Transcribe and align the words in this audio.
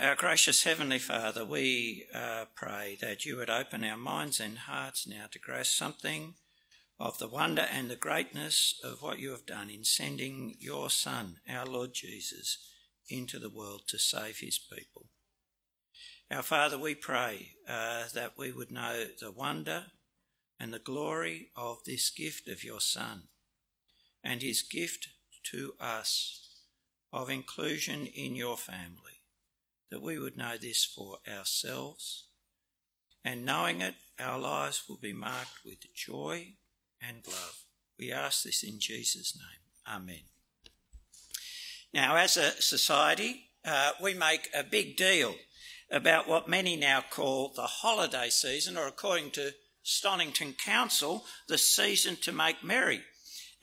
our 0.00 0.14
gracious 0.14 0.64
Heavenly 0.64 0.98
Father, 0.98 1.44
we 1.44 2.06
uh, 2.14 2.46
pray 2.54 2.96
that 3.02 3.26
you 3.26 3.36
would 3.36 3.50
open 3.50 3.84
our 3.84 3.98
minds 3.98 4.40
and 4.40 4.56
hearts 4.56 5.06
now 5.06 5.26
to 5.30 5.38
grasp 5.38 5.76
something 5.76 6.34
of 6.98 7.18
the 7.18 7.28
wonder 7.28 7.66
and 7.70 7.90
the 7.90 7.96
greatness 7.96 8.80
of 8.82 9.02
what 9.02 9.18
you 9.18 9.30
have 9.30 9.44
done 9.44 9.68
in 9.68 9.84
sending 9.84 10.56
your 10.58 10.88
Son, 10.88 11.36
our 11.46 11.66
Lord 11.66 11.90
Jesus, 11.92 12.56
into 13.10 13.38
the 13.38 13.50
world 13.50 13.82
to 13.88 13.98
save 13.98 14.38
his 14.38 14.58
people. 14.58 15.08
Our 16.30 16.42
Father, 16.42 16.78
we 16.78 16.94
pray 16.94 17.56
uh, 17.68 18.04
that 18.14 18.38
we 18.38 18.52
would 18.52 18.70
know 18.70 19.04
the 19.20 19.30
wonder 19.30 19.86
and 20.58 20.72
the 20.72 20.78
glory 20.78 21.50
of 21.54 21.84
this 21.84 22.08
gift 22.08 22.48
of 22.48 22.64
your 22.64 22.80
Son 22.80 23.24
and 24.24 24.40
his 24.40 24.62
gift 24.62 25.08
to 25.52 25.74
us 25.78 26.62
of 27.12 27.28
inclusion 27.28 28.06
in 28.06 28.34
your 28.34 28.56
family, 28.56 29.19
that 29.90 30.02
we 30.02 30.18
would 30.18 30.36
know 30.36 30.56
this 30.56 30.84
for 30.84 31.18
ourselves, 31.28 32.26
and 33.24 33.44
knowing 33.44 33.80
it, 33.80 33.94
our 34.18 34.38
lives 34.38 34.84
will 34.88 34.98
be 34.98 35.12
marked 35.12 35.64
with 35.64 35.78
joy 35.94 36.54
and 37.02 37.18
love. 37.26 37.64
We 37.98 38.12
ask 38.12 38.44
this 38.44 38.62
in 38.62 38.78
Jesus' 38.80 39.36
name. 39.36 39.94
Amen. 39.96 40.22
Now, 41.92 42.16
as 42.16 42.36
a 42.36 42.52
society, 42.62 43.50
uh, 43.64 43.92
we 44.02 44.14
make 44.14 44.48
a 44.54 44.62
big 44.62 44.96
deal 44.96 45.34
about 45.90 46.28
what 46.28 46.48
many 46.48 46.76
now 46.76 47.02
call 47.10 47.52
the 47.54 47.62
holiday 47.62 48.30
season, 48.30 48.76
or 48.76 48.86
according 48.86 49.32
to 49.32 49.52
Stonnington 49.84 50.56
Council, 50.56 51.24
the 51.48 51.58
season 51.58 52.16
to 52.16 52.32
make 52.32 52.62
merry. 52.62 53.00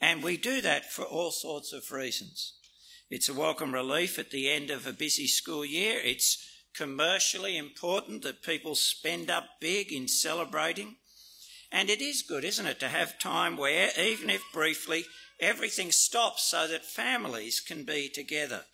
And 0.00 0.22
we 0.22 0.36
do 0.36 0.60
that 0.60 0.92
for 0.92 1.04
all 1.04 1.30
sorts 1.30 1.72
of 1.72 1.90
reasons. 1.90 2.57
It's 3.10 3.30
a 3.30 3.34
welcome 3.34 3.72
relief 3.72 4.18
at 4.18 4.30
the 4.30 4.50
end 4.50 4.68
of 4.68 4.86
a 4.86 4.92
busy 4.92 5.26
school 5.26 5.64
year. 5.64 5.98
It's 6.04 6.46
commercially 6.74 7.56
important 7.56 8.22
that 8.22 8.42
people 8.42 8.74
spend 8.74 9.30
up 9.30 9.44
big 9.62 9.90
in 9.90 10.08
celebrating. 10.08 10.96
And 11.72 11.88
it 11.88 12.02
is 12.02 12.20
good, 12.20 12.44
isn't 12.44 12.66
it, 12.66 12.78
to 12.80 12.88
have 12.88 13.18
time 13.18 13.56
where, 13.56 13.88
even 13.98 14.28
if 14.28 14.42
briefly, 14.52 15.06
everything 15.40 15.90
stops 15.90 16.44
so 16.44 16.68
that 16.68 16.84
families 16.84 17.60
can 17.60 17.84
be 17.84 18.10
together. 18.10 18.64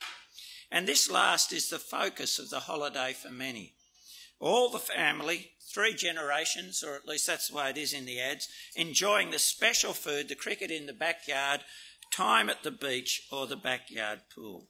And 0.68 0.88
this 0.88 1.08
last 1.08 1.52
is 1.52 1.68
the 1.68 1.78
focus 1.78 2.40
of 2.40 2.50
the 2.50 2.60
holiday 2.60 3.12
for 3.12 3.30
many. 3.30 3.74
All 4.40 4.68
the 4.68 4.80
family, 4.80 5.52
three 5.72 5.94
generations, 5.94 6.82
or 6.82 6.96
at 6.96 7.06
least 7.06 7.28
that's 7.28 7.50
the 7.50 7.56
way 7.56 7.70
it 7.70 7.78
is 7.78 7.92
in 7.92 8.05
the 8.05 8.20
ads, 8.20 8.48
enjoying 8.74 9.30
the 9.30 9.38
special 9.38 9.92
food, 9.92 10.28
the 10.28 10.34
cricket 10.34 10.72
in 10.72 10.86
the 10.86 10.92
backyard, 10.92 11.60
time 12.14 12.48
at 12.48 12.62
the 12.62 12.70
beach 12.70 13.26
or 13.32 13.46
the 13.46 13.56
backyard 13.56 14.20
pool. 14.34 14.68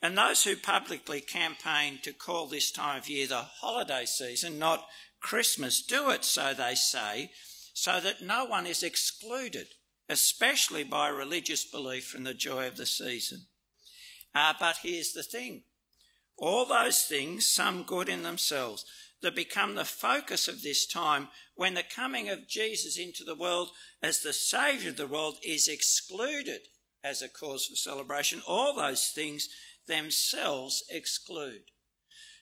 And 0.00 0.16
those 0.16 0.44
who 0.44 0.56
publicly 0.56 1.20
campaign 1.20 1.98
to 2.02 2.12
call 2.12 2.46
this 2.46 2.70
time 2.70 2.98
of 2.98 3.08
year 3.08 3.26
the 3.26 3.42
holiday 3.60 4.04
season, 4.04 4.58
not 4.58 4.86
Christmas, 5.20 5.82
do 5.82 6.10
it, 6.10 6.24
so 6.24 6.54
they 6.54 6.74
say, 6.74 7.30
so 7.74 8.00
that 8.00 8.22
no 8.22 8.44
one 8.44 8.66
is 8.66 8.82
excluded, 8.82 9.68
especially 10.08 10.84
by 10.84 11.08
religious 11.08 11.64
belief 11.64 12.06
from 12.06 12.24
the 12.24 12.34
joy 12.34 12.66
of 12.66 12.76
the 12.76 12.86
season. 12.86 13.46
Uh, 14.34 14.54
but 14.60 14.76
here's 14.82 15.12
the 15.12 15.22
thing 15.22 15.62
all 16.36 16.64
those 16.64 17.02
things, 17.02 17.48
some 17.48 17.82
good 17.82 18.08
in 18.08 18.22
themselves, 18.22 18.84
that 19.22 19.34
become 19.34 19.74
the 19.74 19.84
focus 19.84 20.48
of 20.48 20.62
this 20.62 20.86
time 20.86 21.28
when 21.54 21.74
the 21.74 21.82
coming 21.82 22.28
of 22.28 22.48
Jesus 22.48 22.98
into 22.98 23.24
the 23.24 23.34
world 23.34 23.70
as 24.02 24.20
the 24.20 24.32
Saviour 24.32 24.90
of 24.90 24.96
the 24.96 25.06
world 25.06 25.36
is 25.44 25.66
excluded 25.66 26.60
as 27.02 27.22
a 27.22 27.28
cause 27.28 27.66
for 27.66 27.76
celebration, 27.76 28.42
all 28.46 28.74
those 28.74 29.10
things 29.14 29.48
themselves 29.86 30.84
exclude. 30.90 31.62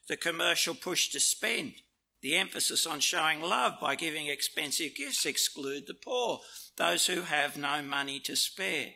The 0.09 0.17
commercial 0.17 0.75
push 0.75 1.09
to 1.11 1.21
spend, 1.21 1.75
the 2.23 2.37
emphasis 2.37 2.87
on 2.87 3.01
showing 3.01 3.41
love 3.41 3.75
by 3.81 3.95
giving 3.95 4.27
expensive 4.27 4.95
gifts 4.95 5.27
exclude 5.27 5.85
the 5.87 5.95
poor, 5.95 6.41
those 6.77 7.07
who 7.07 7.23
have 7.23 7.57
no 7.57 7.83
money 7.83 8.21
to 8.21 8.37
spare. 8.37 8.91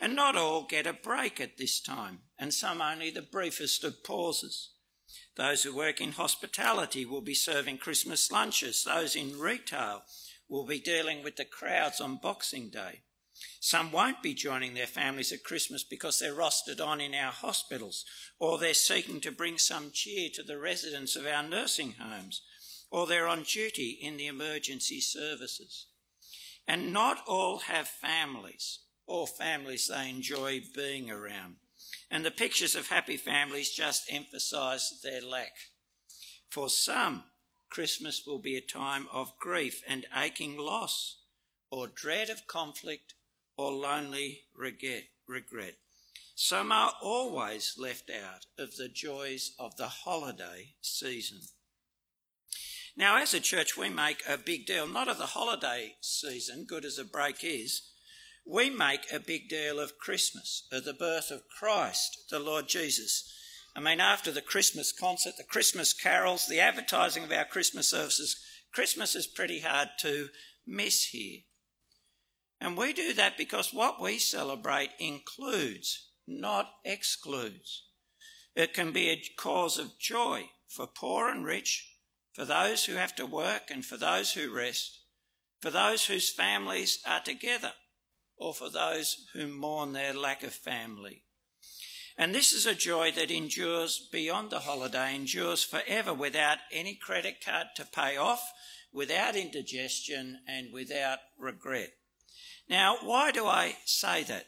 And 0.00 0.16
not 0.16 0.36
all 0.36 0.66
get 0.66 0.86
a 0.86 0.94
break 0.94 1.40
at 1.40 1.58
this 1.58 1.80
time, 1.80 2.20
and 2.38 2.54
some 2.54 2.80
only 2.80 3.10
the 3.10 3.22
briefest 3.22 3.84
of 3.84 4.02
pauses. 4.02 4.70
Those 5.36 5.62
who 5.62 5.74
work 5.74 6.00
in 6.00 6.12
hospitality 6.12 7.04
will 7.04 7.20
be 7.20 7.34
serving 7.34 7.78
Christmas 7.78 8.30
lunches. 8.30 8.84
Those 8.84 9.16
in 9.16 9.38
retail 9.38 10.02
will 10.48 10.66
be 10.66 10.80
dealing 10.80 11.22
with 11.22 11.36
the 11.36 11.44
crowds 11.44 12.00
on 12.00 12.18
Boxing 12.22 12.70
Day. 12.70 13.02
Some 13.60 13.92
won't 13.92 14.22
be 14.22 14.34
joining 14.34 14.74
their 14.74 14.86
families 14.86 15.32
at 15.32 15.44
Christmas 15.44 15.82
because 15.82 16.18
they're 16.18 16.34
rostered 16.34 16.84
on 16.84 17.00
in 17.00 17.14
our 17.14 17.32
hospitals, 17.32 18.04
or 18.38 18.58
they're 18.58 18.74
seeking 18.74 19.20
to 19.22 19.32
bring 19.32 19.56
some 19.56 19.90
cheer 19.92 20.28
to 20.34 20.42
the 20.42 20.58
residents 20.58 21.16
of 21.16 21.26
our 21.26 21.42
nursing 21.42 21.94
homes, 21.98 22.42
or 22.90 23.06
they're 23.06 23.28
on 23.28 23.44
duty 23.44 23.98
in 24.02 24.16
the 24.16 24.26
emergency 24.26 25.00
services. 25.00 25.86
And 26.66 26.92
not 26.92 27.22
all 27.26 27.60
have 27.60 27.88
families 27.88 28.80
or 29.06 29.26
families 29.26 29.88
they 29.88 30.10
enjoy 30.10 30.62
being 30.74 31.10
around. 31.10 31.56
And 32.10 32.24
the 32.24 32.30
pictures 32.30 32.74
of 32.74 32.88
happy 32.88 33.16
families 33.16 33.70
just 33.70 34.12
emphasise 34.12 35.00
their 35.02 35.22
lack. 35.22 35.52
For 36.48 36.68
some, 36.68 37.24
Christmas 37.68 38.24
will 38.26 38.40
be 38.40 38.56
a 38.56 38.60
time 38.60 39.06
of 39.12 39.38
grief 39.38 39.82
and 39.86 40.06
aching 40.16 40.58
loss, 40.58 41.18
or 41.70 41.86
dread 41.86 42.28
of 42.28 42.48
conflict, 42.48 43.14
or 43.56 43.70
lonely 43.70 44.42
regret. 44.56 45.04
regret. 45.28 45.74
Some 46.34 46.72
are 46.72 46.94
always 47.00 47.74
left 47.78 48.10
out 48.10 48.46
of 48.58 48.76
the 48.76 48.88
joys 48.88 49.52
of 49.58 49.76
the 49.76 49.88
holiday 49.88 50.74
season. 50.80 51.40
Now, 52.96 53.18
as 53.18 53.34
a 53.34 53.40
church, 53.40 53.76
we 53.76 53.88
make 53.88 54.22
a 54.26 54.36
big 54.36 54.66
deal, 54.66 54.86
not 54.86 55.06
of 55.06 55.18
the 55.18 55.26
holiday 55.26 55.94
season, 56.00 56.64
good 56.64 56.84
as 56.84 56.98
a 56.98 57.04
break 57.04 57.44
is, 57.44 57.89
we 58.44 58.70
make 58.70 59.12
a 59.12 59.20
big 59.20 59.48
deal 59.48 59.78
of 59.78 59.98
Christmas, 59.98 60.66
of 60.72 60.84
the 60.84 60.94
birth 60.94 61.30
of 61.30 61.42
Christ, 61.58 62.24
the 62.30 62.38
Lord 62.38 62.68
Jesus. 62.68 63.32
I 63.76 63.80
mean, 63.80 64.00
after 64.00 64.32
the 64.32 64.42
Christmas 64.42 64.92
concert, 64.92 65.34
the 65.36 65.44
Christmas 65.44 65.92
carols, 65.92 66.46
the 66.46 66.60
advertising 66.60 67.24
of 67.24 67.32
our 67.32 67.44
Christmas 67.44 67.90
services, 67.90 68.36
Christmas 68.72 69.14
is 69.14 69.26
pretty 69.26 69.60
hard 69.60 69.90
to 70.00 70.28
miss 70.66 71.06
here. 71.06 71.40
And 72.60 72.76
we 72.76 72.92
do 72.92 73.14
that 73.14 73.38
because 73.38 73.72
what 73.72 74.00
we 74.00 74.18
celebrate 74.18 74.90
includes, 74.98 76.10
not 76.26 76.66
excludes. 76.84 77.84
It 78.54 78.74
can 78.74 78.92
be 78.92 79.08
a 79.08 79.22
cause 79.38 79.78
of 79.78 79.98
joy 79.98 80.50
for 80.68 80.86
poor 80.86 81.28
and 81.28 81.44
rich, 81.44 81.96
for 82.32 82.44
those 82.44 82.84
who 82.84 82.94
have 82.94 83.14
to 83.16 83.26
work 83.26 83.70
and 83.70 83.84
for 83.84 83.96
those 83.96 84.32
who 84.32 84.54
rest, 84.54 85.00
for 85.60 85.70
those 85.70 86.06
whose 86.06 86.30
families 86.30 86.98
are 87.06 87.20
together 87.20 87.72
or 88.40 88.54
for 88.54 88.70
those 88.70 89.26
who 89.34 89.46
mourn 89.46 89.92
their 89.92 90.14
lack 90.14 90.42
of 90.42 90.52
family. 90.52 91.22
And 92.16 92.34
this 92.34 92.52
is 92.52 92.66
a 92.66 92.74
joy 92.74 93.12
that 93.12 93.30
endures 93.30 94.08
beyond 94.10 94.50
the 94.50 94.60
holiday, 94.60 95.14
endures 95.14 95.62
forever 95.62 96.12
without 96.12 96.58
any 96.72 96.94
credit 96.94 97.44
card 97.44 97.68
to 97.76 97.84
pay 97.84 98.16
off, 98.16 98.42
without 98.92 99.36
indigestion, 99.36 100.40
and 100.48 100.72
without 100.72 101.18
regret. 101.38 101.90
Now, 102.68 102.96
why 103.02 103.30
do 103.30 103.46
I 103.46 103.76
say 103.84 104.22
that? 104.24 104.46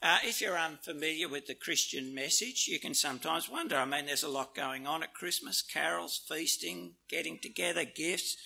Uh, 0.00 0.18
if 0.22 0.40
you're 0.40 0.58
unfamiliar 0.58 1.28
with 1.28 1.46
the 1.46 1.54
Christian 1.54 2.14
message, 2.14 2.66
you 2.68 2.78
can 2.78 2.94
sometimes 2.94 3.48
wonder. 3.48 3.76
I 3.76 3.84
mean, 3.84 4.06
there's 4.06 4.22
a 4.22 4.28
lot 4.28 4.54
going 4.54 4.86
on 4.86 5.02
at 5.02 5.14
Christmas 5.14 5.60
carols, 5.62 6.20
feasting, 6.28 6.94
getting 7.08 7.38
together, 7.40 7.84
gifts. 7.84 8.36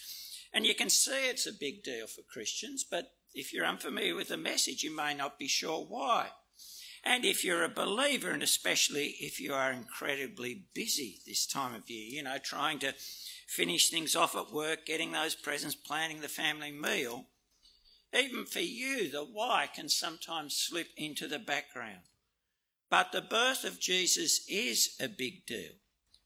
And 0.53 0.65
you 0.65 0.75
can 0.75 0.89
see 0.89 1.29
it's 1.29 1.47
a 1.47 1.53
big 1.53 1.83
deal 1.83 2.07
for 2.07 2.23
Christians, 2.23 2.85
but 2.89 3.13
if 3.35 3.53
you're 3.53 3.67
unfamiliar 3.67 4.15
with 4.15 4.29
the 4.29 4.37
message, 4.37 4.83
you 4.83 4.95
may 4.95 5.15
not 5.15 5.39
be 5.39 5.49
sure 5.49 5.85
why. 5.85 6.29
And 7.05 7.25
if 7.25 7.45
you're 7.45 7.65
a 7.65 7.69
believer, 7.69 8.31
and 8.31 8.43
especially 8.43 9.17
if 9.21 9.41
you 9.41 9.53
are 9.53 9.73
incredibly 9.73 10.67
busy 10.75 11.21
this 11.27 11.47
time 11.47 11.75
of 11.75 11.91
year, 11.91 12.09
you 12.09 12.23
know, 12.23 12.39
trying 12.39 12.79
to 12.81 12.95
finish 13.49 13.91
things 13.91 14.15
off 14.15 14.37
at 14.37 14.53
work, 14.53 14.87
getting 14.87 15.13
those 15.13 15.35
presents, 15.35 15.75
planning 15.75 16.21
the 16.21 16.29
family 16.29 16.71
meal, 16.71 17.27
even 18.15 18.45
for 18.45 18.61
you, 18.61 19.11
the 19.11 19.25
why 19.25 19.69
can 19.75 19.89
sometimes 19.89 20.55
slip 20.57 20.89
into 20.97 21.27
the 21.27 21.39
background. 21.39 22.03
But 22.89 23.11
the 23.11 23.23
birth 23.23 23.65
of 23.65 23.81
Jesus 23.81 24.45
is 24.49 24.97
a 25.01 25.09
big 25.09 25.47
deal, 25.47 25.73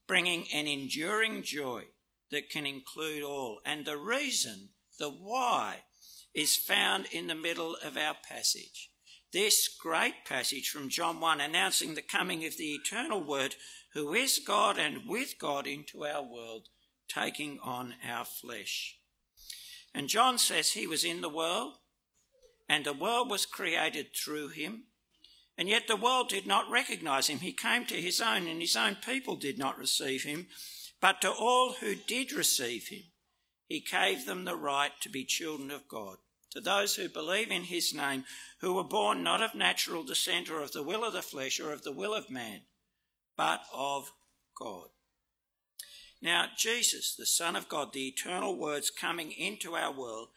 bringing 0.05 0.45
an 0.53 0.67
enduring 0.67 1.41
joy 1.41 1.85
that 2.29 2.49
can 2.49 2.65
include 2.65 3.23
all. 3.23 3.61
And 3.65 3.85
the 3.85 3.97
reason, 3.97 4.69
the 4.99 5.09
why, 5.09 5.83
is 6.37 6.55
found 6.55 7.07
in 7.11 7.25
the 7.25 7.35
middle 7.35 7.75
of 7.83 7.97
our 7.97 8.15
passage. 8.29 8.91
This 9.33 9.67
great 9.67 10.23
passage 10.23 10.69
from 10.69 10.87
John 10.87 11.19
1 11.19 11.41
announcing 11.41 11.95
the 11.95 12.03
coming 12.03 12.45
of 12.45 12.57
the 12.57 12.75
eternal 12.75 13.23
Word, 13.23 13.55
who 13.93 14.13
is 14.13 14.37
God 14.37 14.77
and 14.77 15.09
with 15.09 15.39
God 15.39 15.65
into 15.65 16.05
our 16.05 16.21
world, 16.21 16.67
taking 17.09 17.57
on 17.63 17.95
our 18.07 18.23
flesh. 18.23 18.99
And 19.95 20.07
John 20.07 20.37
says 20.37 20.73
he 20.73 20.85
was 20.85 21.03
in 21.03 21.21
the 21.21 21.29
world, 21.29 21.79
and 22.69 22.85
the 22.85 22.93
world 22.93 23.31
was 23.31 23.47
created 23.47 24.15
through 24.15 24.49
him, 24.49 24.83
And 25.57 25.67
yet 25.67 25.87
the 25.87 25.95
world 25.95 26.29
did 26.29 26.45
not 26.45 26.69
recognize 26.69 27.27
him. 27.29 27.39
He 27.39 27.51
came 27.51 27.87
to 27.87 27.99
his 27.99 28.21
own, 28.21 28.45
and 28.47 28.61
his 28.61 28.75
own 28.75 28.97
people 29.03 29.37
did 29.37 29.57
not 29.57 29.79
receive 29.79 30.21
him. 30.21 30.49
But 31.01 31.19
to 31.21 31.31
all 31.31 31.77
who 31.79 31.95
did 31.95 32.31
receive 32.31 32.89
him, 32.89 33.05
he 33.67 33.79
gave 33.79 34.27
them 34.27 34.45
the 34.45 34.55
right 34.55 34.91
to 35.01 35.09
be 35.09 35.25
children 35.25 35.71
of 35.71 35.87
God. 35.87 36.17
To 36.57 36.61
those 36.61 36.95
who 36.95 37.07
believe 37.07 37.51
in 37.51 37.65
his 37.65 37.93
name, 37.93 38.25
who 38.61 38.73
were 38.73 38.83
born 38.83 39.21
not 39.21 39.43
of 39.43 39.53
natural 39.53 40.03
descent 40.03 40.49
or 40.49 40.63
of 40.63 40.71
the 40.71 40.81
will 40.81 41.03
of 41.03 41.13
the 41.13 41.21
flesh 41.21 41.59
or 41.59 41.71
of 41.71 41.83
the 41.83 41.91
will 41.91 42.15
of 42.15 42.31
man, 42.31 42.61
but 43.35 43.61
of 43.71 44.11
God. 44.59 44.87
Now, 46.19 46.47
Jesus, 46.57 47.15
the 47.15 47.27
Son 47.27 47.55
of 47.55 47.69
God, 47.69 47.93
the 47.93 48.07
eternal 48.07 48.57
words 48.57 48.89
coming 48.89 49.31
into 49.31 49.75
our 49.75 49.91
world, 49.93 50.29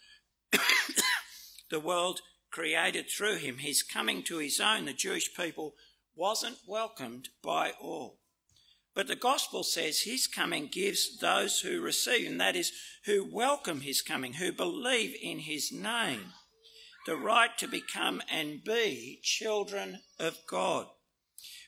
the 1.70 1.81
world 1.81 2.20
created 2.50 3.08
through 3.08 3.37
him, 3.37 3.56
his 3.56 3.82
coming 3.82 4.22
to 4.25 4.40
his 4.40 4.61
own, 4.61 4.84
the 4.84 4.93
Jewish 4.93 5.34
people, 5.34 5.72
wasn't 6.14 6.58
welcomed 6.69 7.31
by 7.43 7.72
all. 7.81 8.19
But 8.95 9.07
the 9.07 9.17
gospel 9.17 9.63
says 9.63 10.01
his 10.01 10.27
coming 10.27 10.69
gives 10.71 11.19
those 11.19 11.61
who 11.61 11.81
receive 11.81 12.27
him, 12.27 12.39
that 12.39 12.57
is, 12.57 12.73
who 13.05 13.25
welcome 13.25 13.83
his 13.83 14.03
coming, 14.03 14.35
who 14.35 14.53
believe 14.53 15.15
in 15.23 15.41
his 15.41 15.73
name, 15.73 16.33
the 17.07 17.17
right 17.17 17.57
to 17.59 17.69
become 17.69 18.21
and 18.31 18.65
be 18.65 19.21
children 19.23 20.01
of 20.19 20.39
God. 20.47 20.87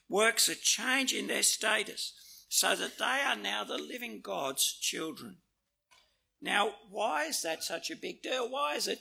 Works 0.09 0.49
a 0.49 0.55
change 0.55 1.13
in 1.13 1.29
their 1.29 1.43
status 1.43 2.13
so 2.49 2.75
that 2.77 2.99
they 2.99 3.23
are 3.25 3.37
now 3.37 3.65
the 3.65 3.79
living 3.79 4.21
God's 4.21 4.79
children. 4.81 5.37
Now, 6.43 6.73
why 6.91 7.27
is 7.27 7.41
that 7.43 7.63
such 7.63 7.91
a 7.91 7.97
big 7.97 8.21
deal? 8.21 8.51
Why 8.51 8.75
is 8.75 8.89
it 8.89 8.99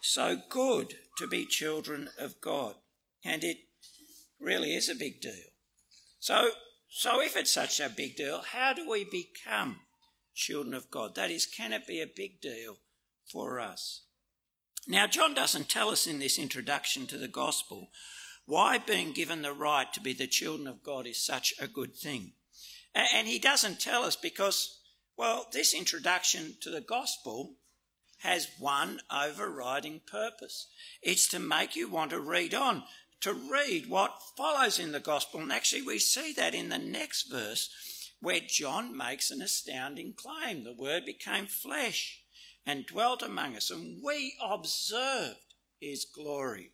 so 0.00 0.40
good 0.48 0.94
to 1.18 1.26
be 1.26 1.44
children 1.44 2.08
of 2.18 2.40
God? 2.40 2.76
And 3.24 3.42
it 3.42 3.58
really 4.40 4.74
is 4.74 4.88
a 4.88 4.94
big 4.94 5.20
deal. 5.20 5.52
So, 6.20 6.50
so 6.88 7.20
if 7.20 7.36
it's 7.36 7.52
such 7.52 7.80
a 7.80 7.88
big 7.88 8.16
deal, 8.16 8.42
how 8.52 8.72
do 8.72 8.88
we 8.88 9.04
become 9.04 9.80
children 10.34 10.74
of 10.74 10.90
God? 10.90 11.14
That 11.14 11.30
is, 11.30 11.46
can 11.46 11.72
it 11.72 11.86
be 11.86 12.00
a 12.00 12.06
big 12.06 12.40
deal 12.40 12.78
for 13.30 13.60
us? 13.60 14.02
Now, 14.86 15.06
John 15.06 15.34
doesn't 15.34 15.68
tell 15.68 15.90
us 15.90 16.06
in 16.06 16.18
this 16.18 16.38
introduction 16.38 17.06
to 17.08 17.18
the 17.18 17.28
gospel 17.28 17.90
why 18.46 18.78
being 18.78 19.12
given 19.12 19.42
the 19.42 19.52
right 19.52 19.92
to 19.92 20.00
be 20.00 20.14
the 20.14 20.26
children 20.26 20.66
of 20.66 20.82
God 20.82 21.06
is 21.06 21.22
such 21.22 21.52
a 21.60 21.68
good 21.68 21.94
thing. 21.94 22.32
And 22.94 23.28
he 23.28 23.38
doesn't 23.38 23.78
tell 23.78 24.02
us 24.04 24.16
because, 24.16 24.80
well, 25.18 25.46
this 25.52 25.74
introduction 25.74 26.56
to 26.62 26.70
the 26.70 26.80
gospel 26.80 27.56
has 28.20 28.48
one 28.58 29.00
overriding 29.10 30.00
purpose. 30.10 30.68
It's 31.02 31.28
to 31.28 31.38
make 31.38 31.76
you 31.76 31.88
want 31.90 32.10
to 32.12 32.20
read 32.20 32.54
on, 32.54 32.84
to 33.20 33.32
read 33.32 33.88
what 33.88 34.22
follows 34.36 34.78
in 34.78 34.92
the 34.92 35.00
gospel. 35.00 35.40
And 35.40 35.52
actually, 35.52 35.82
we 35.82 35.98
see 35.98 36.32
that 36.34 36.54
in 36.54 36.68
the 36.68 36.78
next 36.78 37.30
verse 37.30 37.70
where 38.20 38.40
John 38.46 38.96
makes 38.96 39.30
an 39.30 39.42
astounding 39.42 40.14
claim. 40.14 40.64
The 40.64 40.72
word 40.72 41.04
became 41.04 41.46
flesh 41.46 42.20
and 42.66 42.86
dwelt 42.86 43.22
among 43.22 43.56
us, 43.56 43.70
and 43.70 44.02
we 44.04 44.34
observed 44.42 45.54
his 45.80 46.04
glory. 46.04 46.72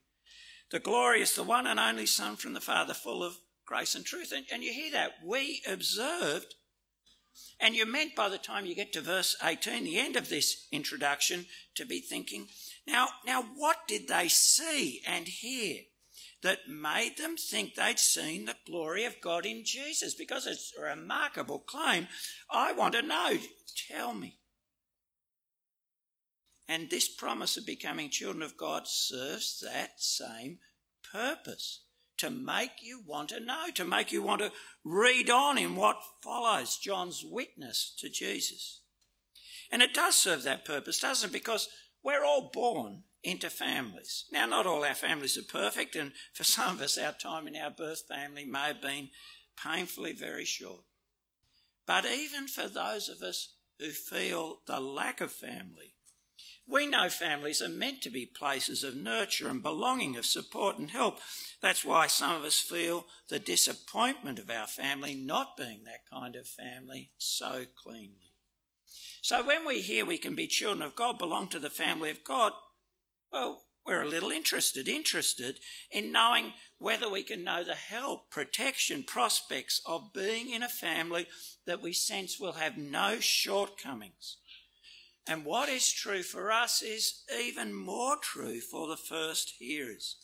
The 0.71 0.81
glory 0.81 1.21
is 1.21 1.35
the 1.35 1.43
one 1.43 1.67
and 1.67 1.79
only 1.79 2.07
Son 2.07 2.37
from 2.37 2.55
the 2.55 2.61
Father, 2.61 2.95
full 2.95 3.23
of 3.23 3.37
grace 3.65 3.95
and 3.95 4.05
truth. 4.05 4.33
And, 4.35 4.47
and 4.53 4.63
you 4.63 4.73
hear 4.73 4.91
that. 4.93 5.13
We 5.25 5.63
observed. 5.69 6.55
And 7.61 7.75
you're 7.75 7.87
meant 7.87 8.17
by 8.17 8.29
the 8.29 8.39
time 8.39 8.67
you 8.67 8.75
get 8.75 8.93
to 8.95 9.01
verse 9.01 9.37
18, 9.43 9.85
the 9.85 9.99
end 9.99 10.17
of 10.17 10.29
this 10.29 10.67
introduction, 10.73 11.47
to 11.75 11.85
be 11.85 12.01
thinking, 12.01 12.49
now, 12.87 13.09
now 13.27 13.43
what 13.43 13.87
did 13.87 14.09
they 14.09 14.29
see 14.29 15.01
and 15.07 15.27
hear 15.27 15.83
that 16.45 16.69
made 16.69 17.17
them 17.19 17.37
think 17.37 17.75
they'd 17.75 17.99
seen 17.99 18.45
the 18.45 18.55
glory 18.67 19.05
of 19.05 19.21
God 19.21 19.45
in 19.45 19.65
Jesus? 19.65 20.15
Because 20.15 20.47
it's 20.47 20.73
a 20.79 20.83
remarkable 20.83 21.59
claim. 21.59 22.07
I 22.51 22.73
want 22.73 22.95
to 22.95 23.03
know. 23.03 23.39
Tell 23.89 24.15
me. 24.15 24.39
And 26.69 26.89
this 26.89 27.09
promise 27.09 27.57
of 27.57 27.67
becoming 27.67 28.11
children 28.11 28.43
of 28.43 28.57
God 28.57 28.87
serves 28.87 29.61
that 29.61 30.01
same 30.01 30.59
purpose 31.13 31.81
to 32.19 32.31
make 32.31 32.83
you 32.83 33.03
want 33.07 33.31
to 33.31 33.41
know, 33.41 33.67
to 33.75 33.85
make 33.85 34.13
you 34.13 34.23
want 34.23 34.41
to 34.41 34.53
read 34.85 35.31
on 35.31 35.59
in 35.59 35.77
what 35.77 36.01
follows 36.23 36.77
John's 36.77 37.25
witness 37.25 37.95
to 37.99 38.09
Jesus. 38.09 38.83
And 39.71 39.83
it 39.83 39.95
does 39.95 40.15
serve 40.15 40.45
that 40.45 40.65
purpose, 40.65 41.01
doesn't 41.01 41.31
it? 41.31 41.33
Because 41.33 41.69
we're 42.03 42.25
all 42.25 42.51
born 42.53 43.03
into 43.25 43.51
families. 43.51 44.27
Now, 44.31 44.47
not 44.47 44.67
all 44.67 44.85
our 44.85 44.95
families 44.95 45.37
are 45.39 45.43
perfect, 45.43 45.97
and 45.97 46.13
for 46.33 46.45
some 46.45 46.77
of 46.77 46.83
us, 46.83 46.99
our 46.99 47.13
time 47.13 47.49
in 47.49 47.57
our 47.57 47.71
birth 47.71 48.05
family 48.07 48.45
may 48.45 48.69
have 48.69 48.83
been 48.83 49.09
painfully 49.63 50.13
very 50.13 50.45
short. 50.45 50.83
But 51.87 52.05
even 52.05 52.47
for 52.47 52.69
those 52.69 53.09
of 53.09 53.23
us 53.23 53.55
who 53.79 53.91
feel 53.91 54.61
the 54.67 54.81
lack 54.81 55.21
of 55.21 55.33
family, 55.33 55.95
we 56.67 56.87
know 56.87 57.11
families 57.11 57.61
are 57.61 57.69
meant 57.69 58.01
to 58.03 58.11
be 58.11 58.25
places 58.25 58.85
of 58.85 58.97
nurture 58.97 59.49
and 59.49 59.63
belonging, 59.63 60.17
of 60.17 60.25
support 60.25 60.79
and 60.79 60.91
help. 60.91 61.19
That's 61.61 61.85
why 61.85 62.07
some 62.07 62.37
of 62.37 62.45
us 62.45 62.59
feel 62.59 63.07
the 63.29 63.39
disappointment 63.39 64.39
of 64.39 64.51
our 64.51 64.67
family 64.67 65.15
not 65.15 65.57
being 65.59 65.85
that 65.85 66.09
kind 66.11 66.37
of 66.37 66.47
family 66.47 67.11
so 67.19 67.65
cleanly. 67.83 68.33
So 69.21 69.45
when 69.45 69.67
we 69.67 69.81
hear 69.81 70.07
we 70.07 70.19
can 70.19 70.35
be 70.35 70.47
children 70.47 70.83
of 70.83 70.97
God, 70.97 71.19
belong 71.19 71.49
to 71.49 71.59
the 71.59 71.71
family 71.71 72.11
of 72.11 72.25
God, 72.25 72.53
well, 73.35 73.65
we're 73.87 74.01
a 74.01 74.09
little 74.09 74.31
interested, 74.31 74.89
interested 74.89 75.59
in 75.91 76.11
knowing 76.11 76.55
whether 76.79 77.11
we 77.11 77.23
can 77.23 77.45
know 77.45 77.63
the 77.63 77.75
help, 77.75 78.31
protection, 78.31 79.03
prospects 79.03 79.83
of 79.85 80.15
being 80.15 80.51
in 80.51 80.63
a 80.63 80.69
family 80.69 81.27
that 81.67 81.83
we 81.83 81.93
sense 81.93 82.41
will 82.41 82.53
have 82.53 82.79
no 82.79 83.21
shortcomings 83.21 84.39
and 85.27 85.45
what 85.45 85.69
is 85.69 85.91
true 85.91 86.23
for 86.23 86.53
us 86.53 86.83
is 86.83 87.23
even 87.35 87.73
more 87.73 88.17
true 88.21 88.61
for 88.61 88.87
the 88.89 88.97
first 88.97 89.55
hearers. 89.59 90.17